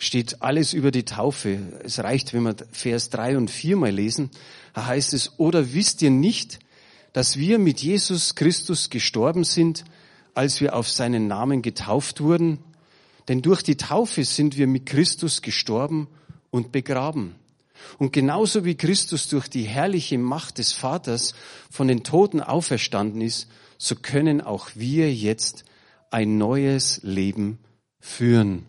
steht 0.00 0.40
alles 0.40 0.72
über 0.72 0.90
die 0.90 1.04
Taufe. 1.04 1.58
Es 1.84 1.98
reicht, 1.98 2.32
wenn 2.32 2.42
wir 2.42 2.56
Vers 2.72 3.10
3 3.10 3.36
und 3.36 3.50
4 3.50 3.76
mal 3.76 3.90
lesen. 3.90 4.30
Da 4.72 4.86
heißt 4.86 5.12
es, 5.12 5.38
oder 5.38 5.74
wisst 5.74 6.00
ihr 6.00 6.10
nicht, 6.10 6.58
dass 7.12 7.36
wir 7.36 7.58
mit 7.58 7.80
Jesus 7.80 8.34
Christus 8.34 8.88
gestorben 8.88 9.44
sind, 9.44 9.84
als 10.34 10.62
wir 10.62 10.74
auf 10.74 10.88
seinen 10.88 11.28
Namen 11.28 11.60
getauft 11.60 12.22
wurden? 12.22 12.60
Denn 13.28 13.42
durch 13.42 13.62
die 13.62 13.76
Taufe 13.76 14.24
sind 14.24 14.56
wir 14.56 14.66
mit 14.66 14.86
Christus 14.86 15.42
gestorben 15.42 16.08
und 16.50 16.72
begraben. 16.72 17.34
Und 17.98 18.14
genauso 18.14 18.64
wie 18.64 18.76
Christus 18.76 19.28
durch 19.28 19.48
die 19.48 19.64
herrliche 19.64 20.16
Macht 20.16 20.56
des 20.56 20.72
Vaters 20.72 21.34
von 21.70 21.88
den 21.88 22.04
Toten 22.04 22.40
auferstanden 22.40 23.20
ist, 23.20 23.48
so 23.76 23.96
können 23.96 24.40
auch 24.40 24.70
wir 24.74 25.12
jetzt 25.12 25.64
ein 26.10 26.38
neues 26.38 27.00
Leben 27.02 27.58
führen. 27.98 28.64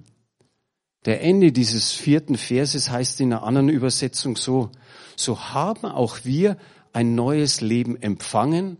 Der 1.05 1.21
Ende 1.21 1.51
dieses 1.51 1.91
vierten 1.91 2.37
Verses 2.37 2.89
heißt 2.89 3.21
in 3.21 3.33
einer 3.33 3.43
anderen 3.43 3.69
Übersetzung 3.69 4.35
so, 4.35 4.71
so 5.15 5.39
haben 5.39 5.85
auch 5.85 6.19
wir 6.23 6.57
ein 6.93 7.15
neues 7.15 7.61
Leben 7.61 7.99
empfangen 7.99 8.77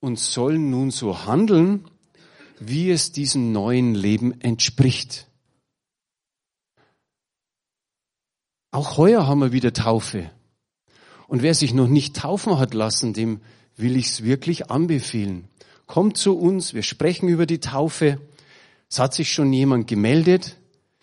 und 0.00 0.18
sollen 0.18 0.70
nun 0.70 0.90
so 0.90 1.26
handeln, 1.26 1.84
wie 2.58 2.90
es 2.90 3.12
diesem 3.12 3.52
neuen 3.52 3.94
Leben 3.94 4.40
entspricht. 4.40 5.28
Auch 8.72 8.96
heuer 8.96 9.26
haben 9.26 9.40
wir 9.40 9.52
wieder 9.52 9.72
Taufe. 9.72 10.30
Und 11.26 11.42
wer 11.42 11.54
sich 11.54 11.74
noch 11.74 11.88
nicht 11.88 12.16
taufen 12.16 12.58
hat 12.58 12.74
lassen, 12.74 13.12
dem 13.12 13.40
will 13.76 13.96
ich 13.96 14.06
es 14.06 14.24
wirklich 14.24 14.70
anbefehlen. 14.70 15.48
Kommt 15.86 16.16
zu 16.16 16.38
uns, 16.38 16.74
wir 16.74 16.82
sprechen 16.82 17.28
über 17.28 17.46
die 17.46 17.60
Taufe. 17.60 18.20
Es 18.88 18.98
hat 18.98 19.14
sich 19.14 19.32
schon 19.32 19.52
jemand 19.52 19.86
gemeldet. 19.86 20.56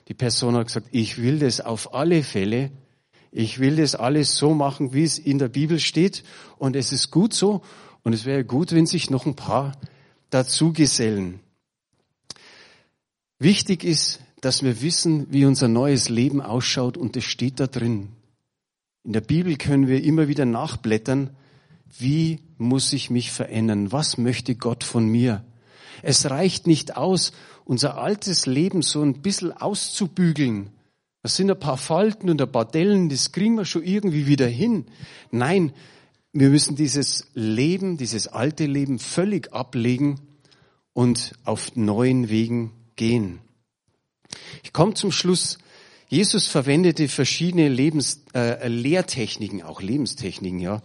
Die 0.08 0.14
Person 0.14 0.56
hat 0.56 0.68
gesagt, 0.68 0.88
ich 0.92 1.22
will 1.22 1.40
das 1.40 1.62
auf 1.62 1.94
alle 1.94 2.24
Fälle. 2.24 2.72
Ich 3.32 3.60
will 3.60 3.76
das 3.76 3.96
alles 3.96 4.38
so 4.38 4.54
machen, 4.54 4.94
wie 4.94 5.04
es 5.04 5.20
in 5.20 5.38
der 5.38 5.50
Bibel 5.50 5.80
steht. 5.80 6.24
Und 6.58 6.76
es 6.76 6.92
ist 6.92 7.12
gut 7.12 7.34
so. 7.34 7.62
Und 8.04 8.14
es 8.14 8.26
wäre 8.26 8.46
gut, 8.46 8.72
wenn 8.72 8.86
sich 8.86 9.10
noch 9.10 9.26
ein 9.26 9.36
paar 9.36 9.74
dazu 10.30 10.72
gesellen. 10.72 11.42
Wichtig 13.40 13.84
ist, 13.84 14.22
dass 14.42 14.64
wir 14.64 14.82
wissen, 14.82 15.28
wie 15.32 15.46
unser 15.46 15.68
neues 15.68 16.10
Leben 16.10 16.42
ausschaut 16.42 16.98
und 16.98 17.18
es 17.18 17.26
steht 17.26 17.60
da 17.60 17.68
drin. 17.68 18.10
In 19.04 19.14
der 19.14 19.22
Bibel 19.22 19.58
können 19.58 19.88
wir 19.88 20.04
immer 20.04 20.28
wieder 20.28 20.46
nachblättern, 20.46 21.36
wie 21.98 22.40
muss 22.58 22.94
ich 22.94 23.10
mich 23.10 23.32
verändern? 23.32 23.92
Was 23.92 24.18
möchte 24.18 24.56
Gott 24.56 24.84
von 24.84 25.08
mir? 25.08 25.46
Es 26.02 26.30
reicht 26.30 26.68
nicht 26.68 26.98
aus, 26.98 27.32
unser 27.68 27.98
altes 27.98 28.46
Leben 28.46 28.82
so 28.82 29.02
ein 29.02 29.22
bisschen 29.22 29.52
auszubügeln. 29.52 30.70
Das 31.22 31.36
sind 31.36 31.52
ein 31.52 31.60
paar 31.60 31.78
Falten 31.78 32.30
und 32.30 32.42
ein 32.42 32.52
paar 32.52 32.66
Dellen, 32.66 33.10
das 33.10 33.34
kriegen 33.34 33.56
wir 33.56 33.66
schon 33.66 33.84
irgendwie 33.84 34.26
wieder 34.26 34.48
hin. 34.48 34.86
Nein, 35.32 35.74
wir 36.32 36.50
müssen 36.50 36.78
dieses 36.78 37.28
Leben, 37.34 37.98
dieses 37.98 38.30
alte 38.30 38.66
Leben 38.66 39.00
völlig 39.00 39.52
ablegen 39.52 40.22
und 40.94 41.34
auf 41.44 41.76
neuen 41.76 42.30
Wegen 42.30 42.72
gehen. 42.96 43.40
Ich 44.64 44.72
komme 44.72 44.94
zum 44.94 45.12
Schluss. 45.12 45.58
Jesus 46.08 46.48
verwendete 46.48 47.10
verschiedene 47.10 47.68
Lebens, 47.68 48.24
äh, 48.34 48.66
Lehrtechniken, 48.70 49.62
auch 49.62 49.82
Lebenstechniken, 49.82 50.60
ja. 50.60 50.84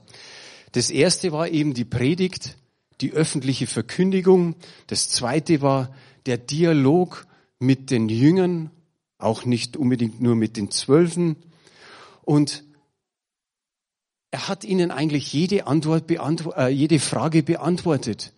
Das 0.72 0.90
erste 0.90 1.30
war 1.30 1.48
eben 1.48 1.74
die 1.74 1.84
Predigt, 1.84 2.56
die 3.00 3.12
öffentliche 3.12 3.68
Verkündigung. 3.68 4.56
Das 4.88 5.10
zweite 5.10 5.62
war 5.62 5.94
der 6.26 6.38
Dialog 6.38 7.26
mit 7.58 7.90
den 7.90 8.08
Jüngern, 8.08 8.70
auch 9.18 9.44
nicht 9.44 9.76
unbedingt 9.76 10.20
nur 10.20 10.34
mit 10.34 10.56
den 10.56 10.70
Zwölfen. 10.70 11.36
Und 12.22 12.64
er 14.30 14.48
hat 14.48 14.64
ihnen 14.64 14.90
eigentlich 14.90 15.32
jede 15.32 15.66
Antwort 15.66 16.10
äh, 16.10 16.68
jede 16.68 16.98
Frage 16.98 17.42
beantwortet. 17.42 18.32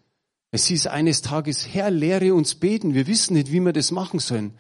Es 0.51 0.67
hieß 0.67 0.87
eines 0.87 1.23
Tages, 1.23 1.69
Herr, 1.73 1.91
lehre 1.91 2.35
uns 2.35 2.55
beten. 2.55 2.95
Wir 2.95 3.07
wissen 3.07 3.35
nicht, 3.35 3.51
wie 3.51 3.61
wir 3.61 3.73
das 3.73 3.91
machen 3.91 4.19
sollen. 4.21 4.55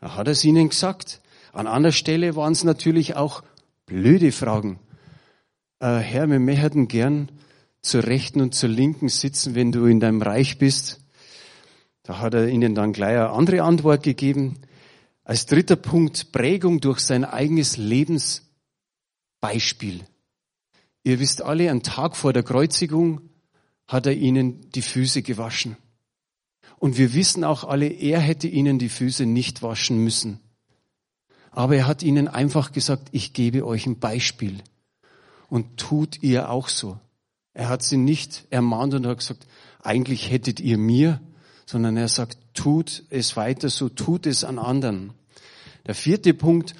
Da 0.00 0.16
hat 0.16 0.28
er 0.28 0.32
es 0.32 0.44
ihnen 0.44 0.68
gesagt. 0.68 1.20
An 1.52 1.66
anderer 1.66 1.92
Stelle 1.92 2.36
waren 2.36 2.52
es 2.52 2.64
natürlich 2.64 3.16
auch 3.16 3.42
blöde 3.86 4.32
Fragen. 4.32 4.78
Äh, 5.80 5.96
Herr, 5.96 6.30
wir 6.30 6.38
möchten 6.38 6.88
gern 6.88 7.30
zur 7.82 8.04
Rechten 8.04 8.40
und 8.40 8.54
zur 8.54 8.68
Linken 8.68 9.08
sitzen, 9.08 9.54
wenn 9.54 9.72
du 9.72 9.86
in 9.86 10.00
deinem 10.00 10.22
Reich 10.22 10.58
bist. 10.58 10.99
Da 12.10 12.18
hat 12.18 12.34
er 12.34 12.48
ihnen 12.48 12.74
dann 12.74 12.92
gleich 12.92 13.16
eine 13.16 13.30
andere 13.30 13.62
Antwort 13.62 14.02
gegeben. 14.02 14.58
Als 15.22 15.46
dritter 15.46 15.76
Punkt 15.76 16.32
Prägung 16.32 16.80
durch 16.80 16.98
sein 16.98 17.24
eigenes 17.24 17.76
Lebensbeispiel. 17.76 20.00
Ihr 21.04 21.20
wisst 21.20 21.40
alle, 21.40 21.70
einen 21.70 21.84
Tag 21.84 22.16
vor 22.16 22.32
der 22.32 22.42
Kreuzigung 22.42 23.20
hat 23.86 24.06
er 24.06 24.14
ihnen 24.14 24.72
die 24.72 24.82
Füße 24.82 25.22
gewaschen. 25.22 25.76
Und 26.80 26.98
wir 26.98 27.14
wissen 27.14 27.44
auch 27.44 27.62
alle, 27.62 27.86
er 27.86 28.18
hätte 28.18 28.48
ihnen 28.48 28.80
die 28.80 28.88
Füße 28.88 29.24
nicht 29.24 29.62
waschen 29.62 30.02
müssen. 30.02 30.40
Aber 31.52 31.76
er 31.76 31.86
hat 31.86 32.02
ihnen 32.02 32.26
einfach 32.26 32.72
gesagt, 32.72 33.10
ich 33.12 33.34
gebe 33.34 33.64
euch 33.64 33.86
ein 33.86 34.00
Beispiel. 34.00 34.58
Und 35.48 35.76
tut 35.76 36.24
ihr 36.24 36.50
auch 36.50 36.66
so. 36.66 36.98
Er 37.54 37.68
hat 37.68 37.84
sie 37.84 37.98
nicht 37.98 38.48
ermahnt 38.50 38.94
und 38.94 39.06
hat 39.06 39.18
gesagt, 39.18 39.46
eigentlich 39.80 40.32
hättet 40.32 40.58
ihr 40.58 40.76
mir, 40.76 41.20
sondern 41.70 41.96
er 41.96 42.08
sagt, 42.08 42.36
tut 42.52 43.04
es 43.10 43.36
weiter 43.36 43.68
so, 43.68 43.88
tut 43.88 44.26
es 44.26 44.42
an 44.42 44.58
anderen. 44.58 45.12
Der 45.86 45.94
vierte 45.94 46.34
Punkt, 46.34 46.74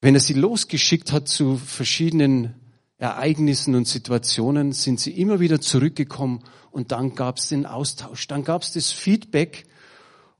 wenn 0.00 0.14
er 0.14 0.20
sie 0.20 0.32
losgeschickt 0.32 1.12
hat 1.12 1.28
zu 1.28 1.58
verschiedenen 1.58 2.54
Ereignissen 2.96 3.74
und 3.74 3.86
Situationen, 3.86 4.72
sind 4.72 4.98
sie 4.98 5.10
immer 5.10 5.40
wieder 5.40 5.60
zurückgekommen 5.60 6.42
und 6.70 6.90
dann 6.90 7.14
gab 7.14 7.36
es 7.36 7.50
den 7.50 7.66
Austausch, 7.66 8.26
dann 8.28 8.44
gab 8.44 8.62
es 8.62 8.72
das 8.72 8.92
Feedback 8.92 9.66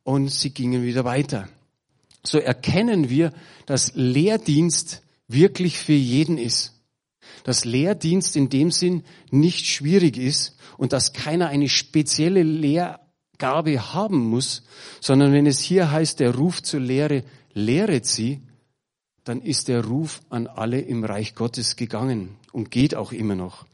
und 0.02 0.28
sie 0.28 0.50
gingen 0.50 0.82
wieder 0.82 1.04
weiter. 1.04 1.46
So 2.24 2.38
erkennen 2.38 3.10
wir, 3.10 3.34
dass 3.66 3.92
Lehrdienst 3.94 5.02
wirklich 5.28 5.76
für 5.76 5.92
jeden 5.92 6.38
ist. 6.38 6.72
Dass 7.44 7.66
Lehrdienst 7.66 8.34
in 8.34 8.48
dem 8.48 8.70
Sinn 8.70 9.04
nicht 9.30 9.66
schwierig 9.66 10.16
ist 10.16 10.56
und 10.78 10.94
dass 10.94 11.12
keiner 11.12 11.48
eine 11.48 11.68
spezielle 11.68 12.42
Lehrgabe 13.36 13.92
haben 13.92 14.18
muss, 14.30 14.62
sondern 15.00 15.32
wenn 15.32 15.46
es 15.46 15.60
hier 15.60 15.90
heißt, 15.90 16.20
der 16.20 16.34
Ruf 16.34 16.62
zur 16.62 16.80
Lehre, 16.80 17.22
lehret 17.52 18.06
sie, 18.06 18.40
dann 19.24 19.42
ist 19.42 19.68
der 19.68 19.84
Ruf 19.84 20.20
an 20.30 20.46
alle 20.46 20.80
im 20.80 21.04
Reich 21.04 21.34
Gottes 21.34 21.76
gegangen 21.76 22.36
und 22.52 22.70
geht 22.70 22.94
auch 22.94 23.12
immer 23.12 23.34
noch. 23.34 23.66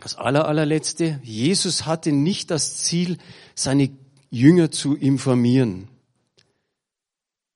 Das 0.00 0.16
aller, 0.16 0.46
allerletzte, 0.46 1.20
Jesus 1.22 1.86
hatte 1.86 2.12
nicht 2.12 2.50
das 2.50 2.76
Ziel, 2.76 3.18
seine 3.54 3.90
Jünger 4.30 4.70
zu 4.70 4.94
informieren. 4.94 5.88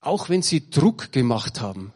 Auch 0.00 0.28
wenn 0.28 0.42
sie 0.42 0.70
Druck 0.70 1.12
gemacht 1.12 1.60
haben. 1.60 1.92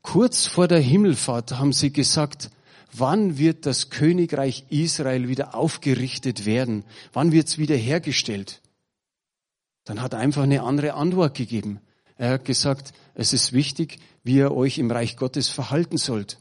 Kurz 0.00 0.46
vor 0.46 0.66
der 0.66 0.80
Himmelfahrt 0.80 1.52
haben 1.52 1.72
sie 1.72 1.92
gesagt, 1.92 2.50
wann 2.92 3.38
wird 3.38 3.66
das 3.66 3.90
Königreich 3.90 4.64
Israel 4.68 5.28
wieder 5.28 5.54
aufgerichtet 5.54 6.46
werden? 6.46 6.84
Wann 7.12 7.32
wird 7.32 7.48
es 7.48 7.58
wieder 7.58 7.76
hergestellt? 7.76 8.60
Dann 9.84 10.00
hat 10.00 10.12
er 10.12 10.20
einfach 10.20 10.42
eine 10.42 10.62
andere 10.62 10.94
Antwort 10.94 11.36
gegeben. 11.36 11.80
Er 12.16 12.34
hat 12.34 12.44
gesagt, 12.44 12.92
es 13.14 13.32
ist 13.32 13.52
wichtig, 13.52 13.98
wie 14.22 14.36
ihr 14.36 14.52
euch 14.52 14.78
im 14.78 14.90
Reich 14.90 15.16
Gottes 15.16 15.48
verhalten 15.48 15.96
sollt. 15.96 16.38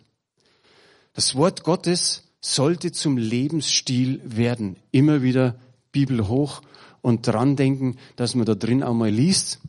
Das 1.13 1.35
Wort 1.35 1.63
Gottes 1.63 2.23
sollte 2.39 2.91
zum 2.91 3.17
Lebensstil 3.17 4.21
werden. 4.23 4.75
Immer 4.91 5.21
wieder 5.21 5.59
Bibel 5.91 6.27
hoch 6.27 6.61
und 7.01 7.27
dran 7.27 7.55
denken, 7.55 7.97
dass 8.15 8.35
man 8.35 8.45
da 8.45 8.55
drin 8.55 8.83
auch 8.83 8.93
mal 8.93 9.09
liest. 9.09 9.59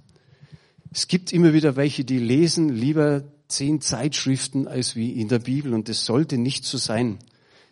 Es 0.93 1.09
gibt 1.09 1.33
immer 1.33 1.55
wieder 1.55 1.77
welche, 1.77 2.05
die 2.05 2.19
lesen 2.19 2.69
lieber 2.69 3.25
zehn 3.53 3.81
Zeitschriften 3.81 4.67
als 4.67 4.97
wie 4.97 5.13
in 5.13 5.29
der 5.29 5.39
Bibel 5.39 5.75
und 5.75 5.89
das 5.89 6.05
sollte 6.05 6.39
nicht 6.39 6.65
so 6.65 6.79
sein. 6.79 7.19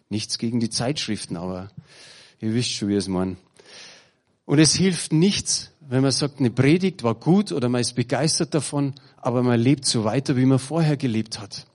Nichts 0.08 0.38
gegen 0.38 0.60
die 0.60 0.70
Zeitschriften, 0.70 1.36
aber 1.36 1.70
ihr 2.40 2.54
wisst 2.54 2.72
schon, 2.72 2.88
wie 2.88 2.94
es 2.94 3.08
meint. 3.08 3.38
Und 4.44 4.58
es 4.58 4.74
hilft 4.74 5.12
nichts, 5.12 5.70
wenn 5.80 6.02
man 6.02 6.10
sagt, 6.10 6.40
eine 6.40 6.50
Predigt 6.50 7.02
war 7.02 7.14
gut 7.14 7.52
oder 7.52 7.68
man 7.68 7.80
ist 7.80 7.94
begeistert 7.94 8.54
davon, 8.54 8.94
aber 9.16 9.42
man 9.42 9.60
lebt 9.60 9.86
so 9.86 10.04
weiter, 10.04 10.36
wie 10.36 10.46
man 10.46 10.58
vorher 10.58 10.96
gelebt 10.96 11.40
hat. 11.40 11.66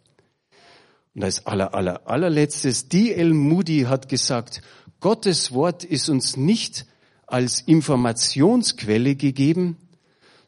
Und 1.14 1.24
als 1.24 1.46
aller, 1.46 1.74
aller, 1.74 2.08
allerletztes, 2.08 2.90
D.L. 2.90 3.34
Moody 3.34 3.84
hat 3.84 4.10
gesagt, 4.10 4.62
Gottes 5.00 5.54
Wort 5.54 5.84
ist 5.84 6.10
uns 6.10 6.36
nicht 6.36 6.86
als 7.26 7.62
Informationsquelle 7.62 9.16
gegeben, 9.16 9.78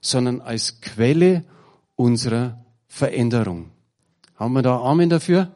sondern 0.01 0.41
als 0.41 0.81
Quelle 0.81 1.45
unserer 1.95 2.65
Veränderung. 2.87 3.71
Haben 4.35 4.53
wir 4.53 4.61
da 4.61 4.79
Amen 4.79 5.09
dafür? 5.09 5.51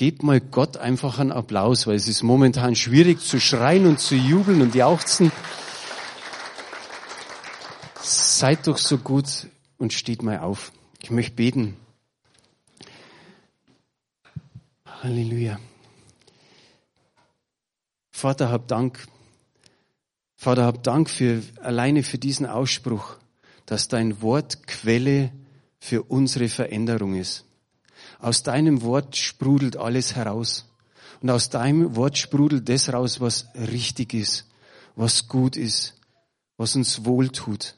gebt 0.00 0.22
mal 0.22 0.40
Gott 0.40 0.78
einfach 0.78 1.18
einen 1.18 1.30
Applaus, 1.30 1.86
weil 1.86 1.94
es 1.94 2.08
ist 2.08 2.22
momentan 2.22 2.74
schwierig 2.74 3.20
zu 3.20 3.38
schreien 3.38 3.84
und 3.84 4.00
zu 4.00 4.14
jubeln 4.14 4.62
und 4.62 4.74
jauchzen. 4.74 5.30
Seid 8.00 8.66
doch 8.66 8.78
so 8.78 8.96
gut 8.96 9.48
und 9.76 9.92
steht 9.92 10.22
mal 10.22 10.38
auf. 10.38 10.72
Ich 11.02 11.10
möchte 11.10 11.32
beten. 11.32 11.76
Halleluja. 14.86 15.60
Vater, 18.10 18.50
hab 18.50 18.68
Dank. 18.68 19.06
Vater, 20.34 20.64
hab 20.64 20.82
Dank 20.82 21.10
für, 21.10 21.42
alleine 21.60 22.02
für 22.02 22.16
diesen 22.16 22.46
Ausspruch, 22.46 23.16
dass 23.66 23.88
dein 23.88 24.22
Wort 24.22 24.66
Quelle 24.66 25.30
für 25.80 26.02
unsere 26.04 26.48
Veränderung 26.48 27.14
ist. 27.14 27.44
Aus 28.20 28.42
deinem 28.42 28.82
Wort 28.82 29.16
sprudelt 29.16 29.76
alles 29.76 30.14
heraus. 30.14 30.66
Und 31.22 31.30
aus 31.30 31.50
deinem 31.50 31.96
Wort 31.96 32.16
sprudelt 32.16 32.68
das 32.68 32.92
raus, 32.92 33.20
was 33.20 33.48
richtig 33.54 34.14
ist, 34.14 34.46
was 34.94 35.28
gut 35.28 35.56
ist, 35.56 35.94
was 36.56 36.76
uns 36.76 37.04
wohltut. 37.04 37.74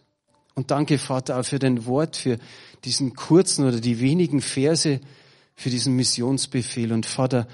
Und 0.55 0.71
danke, 0.71 0.99
Vater, 0.99 1.39
auch 1.39 1.45
für 1.45 1.59
dein 1.59 1.87
Wort, 1.87 2.17
für 2.17 2.39
diesen 2.85 3.15
kurzen 3.15 3.67
oder 3.67 3.81
die 3.81 4.01
wenigen 4.01 4.41
Verse, 4.41 5.01
für 5.55 5.71
diesen 5.71 5.97
Missionsbefehl. 5.97 6.93
Und 6.93 7.07
Vater, 7.07 7.49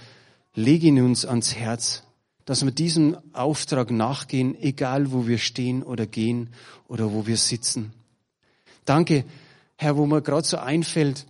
lege 0.55 0.89
ihn 0.89 1.01
uns 1.01 1.25
ans 1.25 1.55
Herz, 1.55 2.03
dass 2.45 2.65
wir 2.65 2.73
diesem 2.73 3.17
Auftrag 3.35 3.91
nachgehen, 3.91 4.61
egal 4.61 5.13
wo 5.13 5.27
wir 5.27 5.39
stehen 5.39 5.83
oder 5.83 6.07
gehen 6.07 6.51
oder 6.89 7.13
wo 7.13 7.27
wir 7.27 7.37
sitzen. 7.37 7.93
Danke, 8.85 9.25
Herr, 9.81 9.97
wo 9.97 10.07
mir 10.07 10.23
gerade 10.23 10.47
so 10.47 10.57
einfällt, 10.57 11.25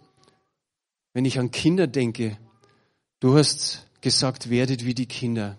wenn 1.13 1.27
ich 1.27 1.39
an 1.39 1.51
Kinder 1.51 1.87
denke, 1.87 2.39
du 3.21 3.37
hast 3.37 3.87
gesagt, 4.01 4.49
werdet 4.49 4.87
wie 4.87 4.95
die 4.95 5.07
Kinder. 5.07 5.59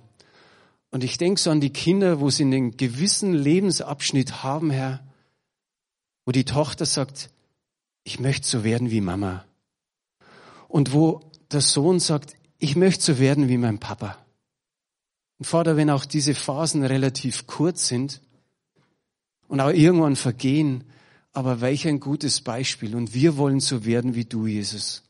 Und 0.89 1.03
ich 1.03 1.19
denke 1.19 1.39
so 1.39 1.51
an 1.51 1.61
die 1.61 1.69
Kinder, 1.69 2.19
wo 2.19 2.31
sie 2.31 2.43
einen 2.43 2.77
gewissen 2.77 3.35
Lebensabschnitt 3.35 4.41
haben, 4.41 4.71
Herr, 4.71 5.05
wo 6.25 6.31
die 6.31 6.45
Tochter 6.45 6.87
sagt, 6.87 7.29
ich 8.03 8.19
möchte 8.19 8.47
so 8.47 8.63
werden 8.63 8.89
wie 8.89 9.01
Mama. 9.01 9.45
Und 10.67 10.91
wo 10.91 11.21
der 11.51 11.61
Sohn 11.61 11.99
sagt, 11.99 12.33
ich 12.57 12.75
möchte 12.75 13.03
so 13.03 13.19
werden 13.19 13.49
wie 13.49 13.57
mein 13.57 13.77
Papa. 13.77 14.17
Und 15.37 15.45
Vater, 15.45 15.77
wenn 15.77 15.91
auch 15.91 16.05
diese 16.05 16.33
Phasen 16.33 16.83
relativ 16.83 17.45
kurz 17.45 17.87
sind 17.87 18.19
und 19.47 19.61
auch 19.61 19.69
irgendwann 19.69 20.15
vergehen, 20.15 20.85
aber 21.33 21.61
welch 21.61 21.87
ein 21.87 21.99
gutes 21.99 22.41
Beispiel. 22.41 22.95
Und 22.95 23.13
wir 23.13 23.37
wollen 23.37 23.59
so 23.59 23.85
werden 23.85 24.15
wie 24.15 24.25
du, 24.25 24.47
Jesus. 24.47 25.03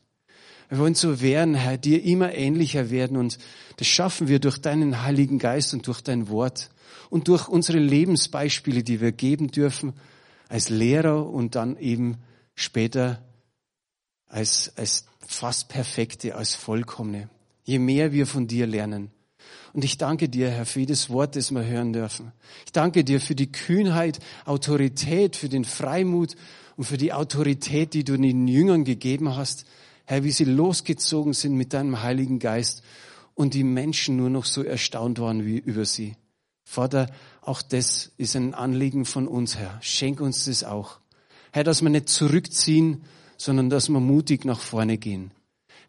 Wir 0.68 0.78
wollen 0.78 0.94
so 0.94 1.20
werden, 1.20 1.54
Herr, 1.54 1.78
dir 1.78 2.02
immer 2.02 2.32
ähnlicher 2.34 2.90
werden. 2.90 3.16
Und 3.16 3.38
das 3.76 3.86
schaffen 3.86 4.28
wir 4.28 4.38
durch 4.38 4.58
deinen 4.58 5.02
Heiligen 5.02 5.38
Geist 5.38 5.74
und 5.74 5.86
durch 5.86 6.00
dein 6.00 6.28
Wort 6.28 6.70
und 7.08 7.28
durch 7.28 7.48
unsere 7.48 7.78
Lebensbeispiele, 7.78 8.82
die 8.82 9.00
wir 9.00 9.12
geben 9.12 9.50
dürfen 9.50 9.94
als 10.48 10.68
Lehrer 10.68 11.26
und 11.26 11.54
dann 11.54 11.76
eben 11.76 12.18
später 12.54 13.22
als, 14.26 14.72
als 14.76 15.06
fast 15.26 15.68
perfekte, 15.68 16.36
als 16.36 16.54
vollkommene. 16.54 17.28
Je 17.64 17.78
mehr 17.78 18.12
wir 18.12 18.26
von 18.26 18.46
dir 18.46 18.66
lernen. 18.66 19.10
Und 19.72 19.84
ich 19.84 19.98
danke 19.98 20.28
dir, 20.28 20.50
Herr, 20.50 20.66
für 20.66 20.80
jedes 20.80 21.10
Wort, 21.10 21.36
das 21.36 21.52
wir 21.52 21.64
hören 21.64 21.92
dürfen. 21.92 22.32
Ich 22.66 22.72
danke 22.72 23.04
dir 23.04 23.20
für 23.20 23.34
die 23.34 23.52
Kühnheit, 23.52 24.18
Autorität, 24.44 25.36
für 25.36 25.48
den 25.48 25.64
Freimut 25.64 26.34
und 26.76 26.84
für 26.84 26.96
die 26.96 27.12
Autorität, 27.12 27.94
die 27.94 28.04
du 28.04 28.16
den 28.16 28.48
Jüngern 28.48 28.84
gegeben 28.84 29.36
hast. 29.36 29.66
Herr, 30.06 30.24
wie 30.24 30.32
sie 30.32 30.44
losgezogen 30.44 31.34
sind 31.34 31.54
mit 31.54 31.72
deinem 31.72 32.02
Heiligen 32.02 32.40
Geist 32.40 32.82
und 33.34 33.54
die 33.54 33.64
Menschen 33.64 34.16
nur 34.16 34.30
noch 34.30 34.44
so 34.44 34.62
erstaunt 34.62 35.20
waren 35.20 35.44
wie 35.44 35.58
über 35.58 35.84
sie. 35.84 36.16
Vater, 36.64 37.08
auch 37.42 37.62
das 37.62 38.12
ist 38.16 38.36
ein 38.36 38.54
Anliegen 38.54 39.04
von 39.04 39.28
uns, 39.28 39.56
Herr. 39.56 39.78
Schenk 39.82 40.20
uns 40.20 40.44
das 40.44 40.64
auch. 40.64 40.98
Herr, 41.52 41.64
dass 41.64 41.82
wir 41.82 41.90
nicht 41.90 42.08
zurückziehen, 42.08 43.04
sondern 43.36 43.70
dass 43.70 43.88
wir 43.88 44.00
mutig 44.00 44.44
nach 44.44 44.60
vorne 44.60 44.98
gehen. 44.98 45.30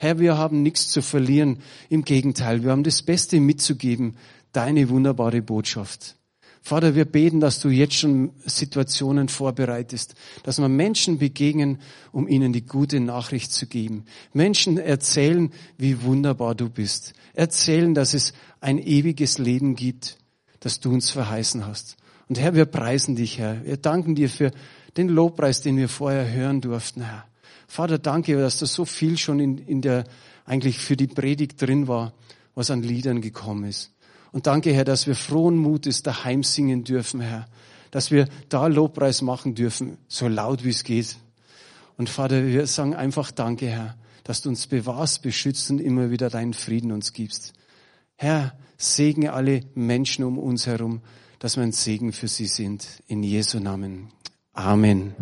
Herr, 0.02 0.18
wir 0.18 0.36
haben 0.36 0.64
nichts 0.64 0.90
zu 0.90 1.04
verlieren. 1.04 1.60
Im 1.88 2.04
Gegenteil, 2.04 2.64
wir 2.64 2.72
haben 2.72 2.82
das 2.82 3.04
Beste 3.04 3.40
mitzugeben, 3.40 4.18
deine 4.52 4.90
wunderbare 4.90 5.44
Botschaft. 5.44 6.16
Vater, 6.64 6.96
wir 6.96 7.06
beten, 7.06 7.40
dass 7.40 7.60
du 7.60 7.70
jetzt 7.70 7.94
schon 7.94 8.32
Situationen 8.44 9.30
vorbereitest, 9.30 10.16
dass 10.42 10.58
wir 10.58 10.70
Menschen 10.70 11.20
begegnen, 11.20 11.82
um 12.12 12.28
ihnen 12.28 12.52
die 12.52 12.66
gute 12.66 13.00
Nachricht 13.00 13.52
zu 13.52 13.68
geben. 13.68 14.06
Menschen 14.34 14.80
erzählen, 14.80 15.52
wie 15.78 16.02
wunderbar 16.02 16.56
du 16.56 16.68
bist. 16.68 17.14
Erzählen, 17.36 17.94
dass 17.94 18.16
es 18.16 18.34
ein 18.60 18.80
ewiges 18.80 19.38
Leben 19.38 19.76
gibt, 19.76 20.18
das 20.62 20.80
du 20.80 20.92
uns 20.92 21.12
verheißen 21.12 21.68
hast. 21.68 21.96
Und 22.28 22.40
Herr, 22.40 22.56
wir 22.56 22.66
preisen 22.66 23.16
dich, 23.16 23.38
Herr. 23.38 23.64
Wir 23.64 23.78
danken 23.78 24.16
dir 24.16 24.30
für 24.30 24.50
den 24.98 25.10
Lobpreis, 25.10 25.62
den 25.62 25.78
wir 25.78 25.90
vorher 25.90 26.34
hören 26.34 26.60
durften, 26.60 27.04
Herr. 27.04 27.31
Vater, 27.72 28.00
danke, 28.00 28.36
dass 28.36 28.60
da 28.60 28.66
so 28.66 28.84
viel 28.84 29.18
schon 29.18 29.40
in, 29.40 29.58
in 29.58 29.82
der, 29.82 30.04
eigentlich 30.44 30.78
für 30.78 30.98
die 30.98 31.08
Predigt 31.08 31.62
drin 31.62 31.88
war, 31.88 32.12
was 32.54 32.70
an 32.70 32.84
Liedern 32.84 33.22
gekommen 33.22 33.64
ist. 33.64 33.94
Und 34.34 34.46
danke, 34.46 34.74
Herr, 34.74 34.84
dass 34.84 35.08
wir 35.08 35.16
frohen 35.16 35.56
Mutes 35.56 36.04
daheim 36.04 36.44
singen 36.44 36.84
dürfen, 36.84 37.22
Herr. 37.22 37.48
Dass 37.90 38.12
wir 38.12 38.28
da 38.50 38.68
Lobpreis 38.68 39.22
machen 39.22 39.56
dürfen, 39.56 39.98
so 40.10 40.28
laut 40.28 40.66
wie 40.66 40.72
es 40.72 40.84
geht. 40.84 41.16
Und 41.96 42.10
Vater, 42.10 42.46
wir 42.46 42.68
sagen 42.68 42.94
einfach 42.94 43.32
Danke, 43.32 43.68
Herr, 43.68 43.96
dass 44.26 44.42
du 44.42 44.50
uns 44.50 44.68
bewahrst, 44.68 45.22
beschützt 45.22 45.72
und 45.72 45.80
immer 45.80 46.12
wieder 46.12 46.30
deinen 46.30 46.54
Frieden 46.54 46.92
uns 46.92 47.14
gibst. 47.14 47.54
Herr, 48.18 48.54
segne 48.76 49.32
alle 49.32 49.62
Menschen 49.76 50.26
um 50.26 50.38
uns 50.38 50.68
herum, 50.68 51.00
dass 51.40 51.56
wir 51.56 51.64
ein 51.64 51.72
Segen 51.72 52.12
für 52.12 52.28
sie 52.28 52.48
sind. 52.48 52.86
In 53.08 53.24
Jesu 53.24 53.62
Namen. 53.62 54.10
Amen. 54.52 55.16